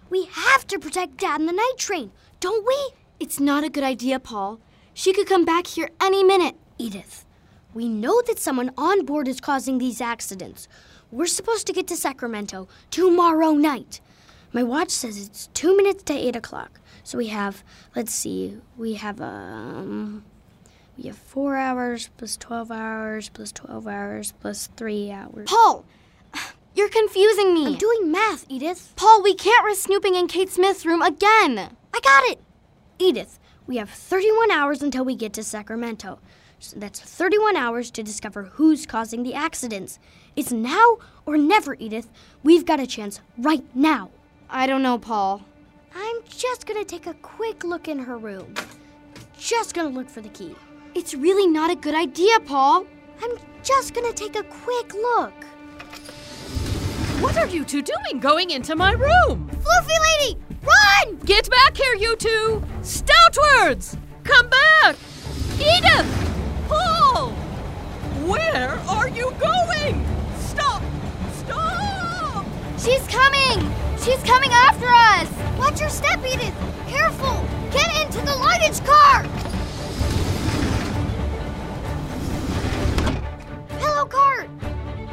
We 0.08 0.26
have 0.26 0.66
to 0.68 0.78
protect 0.78 1.16
Dad 1.16 1.40
and 1.40 1.48
the 1.48 1.52
night 1.52 1.74
train, 1.76 2.12
don't 2.40 2.66
we? 2.66 2.76
It's 3.18 3.40
not 3.40 3.64
a 3.64 3.70
good 3.70 3.82
idea, 3.82 4.20
Paul. 4.20 4.60
She 4.92 5.12
could 5.12 5.26
come 5.26 5.44
back 5.44 5.66
here 5.66 5.90
any 6.00 6.22
minute. 6.22 6.56
Edith, 6.78 7.23
we 7.74 7.88
know 7.88 8.22
that 8.22 8.38
someone 8.38 8.70
on 8.78 9.04
board 9.04 9.28
is 9.28 9.40
causing 9.40 9.78
these 9.78 10.00
accidents. 10.00 10.68
We're 11.10 11.26
supposed 11.26 11.66
to 11.66 11.72
get 11.72 11.86
to 11.88 11.96
Sacramento 11.96 12.68
tomorrow 12.90 13.52
night. 13.52 14.00
My 14.52 14.62
watch 14.62 14.90
says 14.90 15.18
it's 15.18 15.48
two 15.48 15.76
minutes 15.76 16.04
to 16.04 16.12
eight 16.12 16.36
o'clock. 16.36 16.80
So 17.02 17.18
we 17.18 17.26
have, 17.26 17.64
let's 17.94 18.14
see, 18.14 18.58
we 18.78 18.94
have 18.94 19.20
um, 19.20 20.24
we 20.96 21.04
have 21.04 21.18
four 21.18 21.56
hours 21.56 22.08
plus 22.16 22.36
twelve 22.36 22.70
hours 22.70 23.28
plus 23.28 23.50
twelve 23.50 23.86
hours 23.86 24.32
plus 24.40 24.68
three 24.76 25.10
hours. 25.10 25.48
Paul, 25.48 25.84
you're 26.74 26.88
confusing 26.88 27.52
me. 27.52 27.66
I'm 27.66 27.74
doing 27.78 28.12
math, 28.12 28.46
Edith. 28.48 28.92
Paul, 28.96 29.22
we 29.22 29.34
can't 29.34 29.64
risk 29.64 29.82
snooping 29.82 30.14
in 30.14 30.28
Kate 30.28 30.50
Smith's 30.50 30.86
room 30.86 31.02
again. 31.02 31.76
I 31.92 32.00
got 32.00 32.24
it. 32.24 32.38
Edith, 32.98 33.40
we 33.66 33.76
have 33.78 33.90
31 33.90 34.52
hours 34.52 34.82
until 34.82 35.04
we 35.04 35.16
get 35.16 35.32
to 35.34 35.42
Sacramento. 35.42 36.20
So 36.64 36.78
that's 36.78 36.98
31 36.98 37.56
hours 37.56 37.90
to 37.90 38.02
discover 38.02 38.44
who's 38.44 38.86
causing 38.86 39.22
the 39.22 39.34
accidents. 39.34 39.98
It's 40.34 40.50
now 40.50 40.96
or 41.26 41.36
never, 41.36 41.76
Edith. 41.78 42.08
We've 42.42 42.64
got 42.64 42.80
a 42.80 42.86
chance 42.86 43.20
right 43.36 43.62
now. 43.74 44.08
I 44.48 44.66
don't 44.66 44.82
know, 44.82 44.96
Paul. 44.96 45.42
I'm 45.94 46.16
just 46.26 46.66
gonna 46.66 46.82
take 46.82 47.06
a 47.06 47.12
quick 47.14 47.64
look 47.64 47.86
in 47.86 47.98
her 47.98 48.16
room. 48.16 48.54
Just 49.38 49.74
gonna 49.74 49.90
look 49.90 50.08
for 50.08 50.22
the 50.22 50.30
key. 50.30 50.56
It's 50.94 51.14
really 51.14 51.46
not 51.46 51.70
a 51.70 51.76
good 51.76 51.94
idea, 51.94 52.40
Paul. 52.40 52.86
I'm 53.22 53.36
just 53.62 53.92
gonna 53.92 54.14
take 54.14 54.34
a 54.34 54.44
quick 54.44 54.94
look. 54.94 55.44
What 57.20 57.36
are 57.36 57.46
you 57.46 57.66
two 57.66 57.82
doing 57.82 58.20
going 58.20 58.50
into 58.50 58.74
my 58.74 58.92
room? 58.92 59.50
Floofy 59.50 59.98
lady, 60.18 60.38
run! 60.62 61.18
Get 61.26 61.50
back 61.50 61.76
here, 61.76 61.94
you 61.94 62.16
two! 62.16 62.62
Stoutwards! 62.80 63.98
Come 64.24 64.48
back! 64.48 64.96
Edith! 65.58 66.23
Paul! 66.68 67.30
Where 68.26 68.78
are 68.88 69.08
you 69.08 69.32
going? 69.38 70.06
Stop! 70.38 70.82
Stop! 71.32 72.46
She's 72.78 73.06
coming! 73.08 73.72
She's 73.98 74.22
coming 74.22 74.50
after 74.52 74.86
us! 74.86 75.28
Watch 75.58 75.80
your 75.80 75.90
step, 75.90 76.20
Edith! 76.24 76.54
Careful! 76.86 77.44
Get 77.70 77.88
into 78.02 78.20
the 78.24 78.36
luggage 78.36 78.84
car! 78.84 79.24
Pillow 83.78 84.06
cart! 84.06 84.48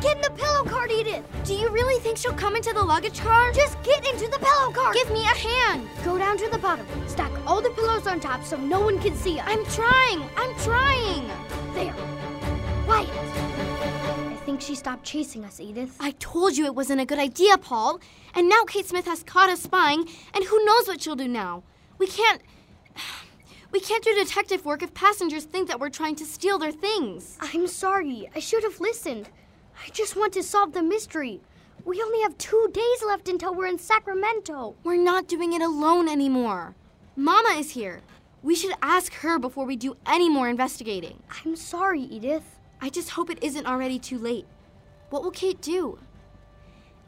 Get 0.01 0.15
in 0.15 0.21
the 0.23 0.31
pillow 0.31 0.63
cart, 0.63 0.89
Edith! 0.89 1.23
Do 1.43 1.53
you 1.53 1.69
really 1.69 2.01
think 2.01 2.17
she'll 2.17 2.33
come 2.33 2.55
into 2.55 2.73
the 2.73 2.81
luggage 2.81 3.19
car? 3.19 3.51
Just 3.51 3.77
get 3.83 4.03
into 4.11 4.27
the 4.31 4.39
pillow 4.39 4.71
cart! 4.71 4.95
Give 4.95 5.11
me 5.11 5.21
a 5.21 5.27
hand! 5.27 5.87
Go 6.03 6.17
down 6.17 6.37
to 6.39 6.49
the 6.49 6.57
bottom. 6.57 6.87
Stack 7.07 7.31
all 7.45 7.61
the 7.61 7.69
pillows 7.69 8.07
on 8.07 8.19
top 8.19 8.43
so 8.43 8.57
no 8.57 8.79
one 8.81 8.99
can 8.99 9.15
see 9.15 9.37
us. 9.37 9.45
I'm 9.47 9.63
trying! 9.65 10.27
I'm 10.35 10.55
trying! 10.61 11.27
There. 11.75 11.93
Quiet. 12.85 13.09
I 13.11 14.39
think 14.43 14.61
she 14.61 14.73
stopped 14.73 15.03
chasing 15.03 15.45
us, 15.45 15.59
Edith. 15.59 15.95
I 15.99 16.15
told 16.17 16.57
you 16.57 16.65
it 16.65 16.73
wasn't 16.73 17.01
a 17.01 17.05
good 17.05 17.19
idea, 17.19 17.59
Paul. 17.59 17.99
And 18.33 18.49
now 18.49 18.63
Kate 18.65 18.87
Smith 18.87 19.05
has 19.05 19.21
caught 19.21 19.51
us 19.51 19.61
spying, 19.61 20.09
and 20.33 20.43
who 20.43 20.65
knows 20.65 20.87
what 20.87 20.99
she'll 21.03 21.15
do 21.15 21.27
now. 21.27 21.61
We 21.99 22.07
can't. 22.07 22.41
We 23.71 23.79
can't 23.79 24.03
do 24.03 24.13
detective 24.13 24.65
work 24.65 24.83
if 24.83 24.93
passengers 24.93 25.45
think 25.45 25.69
that 25.69 25.79
we're 25.79 25.89
trying 25.89 26.15
to 26.17 26.25
steal 26.25 26.59
their 26.59 26.73
things. 26.73 27.37
I'm 27.39 27.67
sorry. 27.67 28.29
I 28.35 28.39
should 28.39 28.63
have 28.63 28.81
listened. 28.81 29.29
I 29.83 29.89
just 29.89 30.15
want 30.15 30.33
to 30.33 30.43
solve 30.43 30.73
the 30.73 30.83
mystery. 30.83 31.41
We 31.85 32.01
only 32.03 32.21
have 32.21 32.37
two 32.37 32.69
days 32.71 33.03
left 33.05 33.27
until 33.27 33.55
we're 33.55 33.65
in 33.65 33.79
Sacramento. 33.79 34.75
We're 34.83 35.01
not 35.01 35.27
doing 35.27 35.53
it 35.53 35.61
alone 35.63 36.07
anymore. 36.07 36.75
Mama 37.15 37.55
is 37.57 37.71
here. 37.71 38.01
We 38.43 38.55
should 38.55 38.73
ask 38.83 39.11
her 39.15 39.39
before 39.39 39.65
we 39.65 39.75
do 39.75 39.97
any 40.05 40.29
more 40.29 40.47
investigating. 40.49 41.23
I'm 41.43 41.55
sorry, 41.55 42.01
Edith. 42.01 42.59
I 42.79 42.89
just 42.89 43.09
hope 43.09 43.31
it 43.31 43.43
isn't 43.43 43.65
already 43.65 43.97
too 43.97 44.19
late. 44.19 44.45
What 45.09 45.23
will 45.23 45.31
Kate 45.31 45.61
do? 45.61 45.97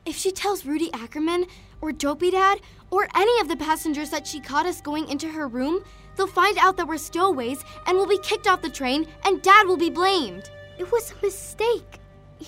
If 0.06 0.16
she 0.16 0.32
tells 0.32 0.66
Rudy 0.66 0.92
Ackerman 0.94 1.46
or 1.80 1.92
Dopey 1.92 2.32
Dad 2.32 2.60
or 2.90 3.08
any 3.16 3.40
of 3.40 3.48
the 3.48 3.56
passengers 3.56 4.10
that 4.10 4.26
she 4.26 4.40
caught 4.40 4.66
us 4.66 4.82
going 4.82 5.08
into 5.10 5.30
her 5.30 5.48
room, 5.48 5.84
they'll 6.16 6.28
find 6.28 6.58
out 6.58 6.78
that 6.78 6.88
we're 6.88 6.98
stowaways 6.98 7.64
and 7.86 7.98
we'll 7.98 8.08
be 8.08 8.20
kicked 8.20 8.48
off 8.48 8.64
the 8.64 8.70
train 8.70 9.08
and 9.26 9.44
Dad 9.44 9.68
will 9.68 9.78
be 9.78 9.92
blamed. 9.92 10.50
It 10.80 10.92
was 10.92 11.12
a 11.12 11.26
mistake. 11.26 12.00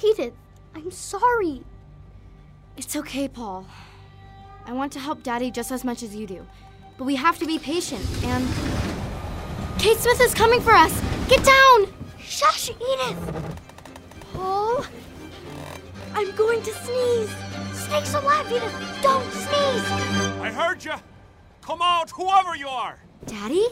Edith, 0.03 0.33
I'm 0.75 0.91
sorry. 0.91 1.63
It's 2.77 2.95
okay, 2.95 3.27
Paul. 3.27 3.65
I 4.65 4.73
want 4.73 4.91
to 4.93 4.99
help 4.99 5.23
Daddy 5.23 5.51
just 5.51 5.71
as 5.71 5.83
much 5.83 6.03
as 6.03 6.15
you 6.15 6.27
do. 6.27 6.45
But 6.97 7.05
we 7.05 7.15
have 7.15 7.37
to 7.39 7.45
be 7.45 7.59
patient 7.59 8.05
and. 8.23 8.47
Kate 9.79 9.97
Smith 9.97 10.21
is 10.21 10.33
coming 10.33 10.61
for 10.61 10.71
us! 10.71 10.91
Get 11.27 11.43
down! 11.43 11.93
Shush, 12.17 12.69
Edith! 12.69 13.55
Paul? 14.33 14.83
I'm 16.13 16.31
going 16.35 16.61
to 16.63 16.71
sneeze. 16.71 17.29
Snake's 17.73 18.09
so 18.09 18.19
alive, 18.21 18.47
Edith! 18.47 18.73
Don't 19.01 19.31
sneeze! 19.31 19.91
I 20.41 20.51
heard 20.51 20.83
you! 20.83 20.93
Come 21.61 21.81
out, 21.81 22.09
whoever 22.11 22.55
you 22.55 22.67
are! 22.67 22.99
Daddy? 23.25 23.67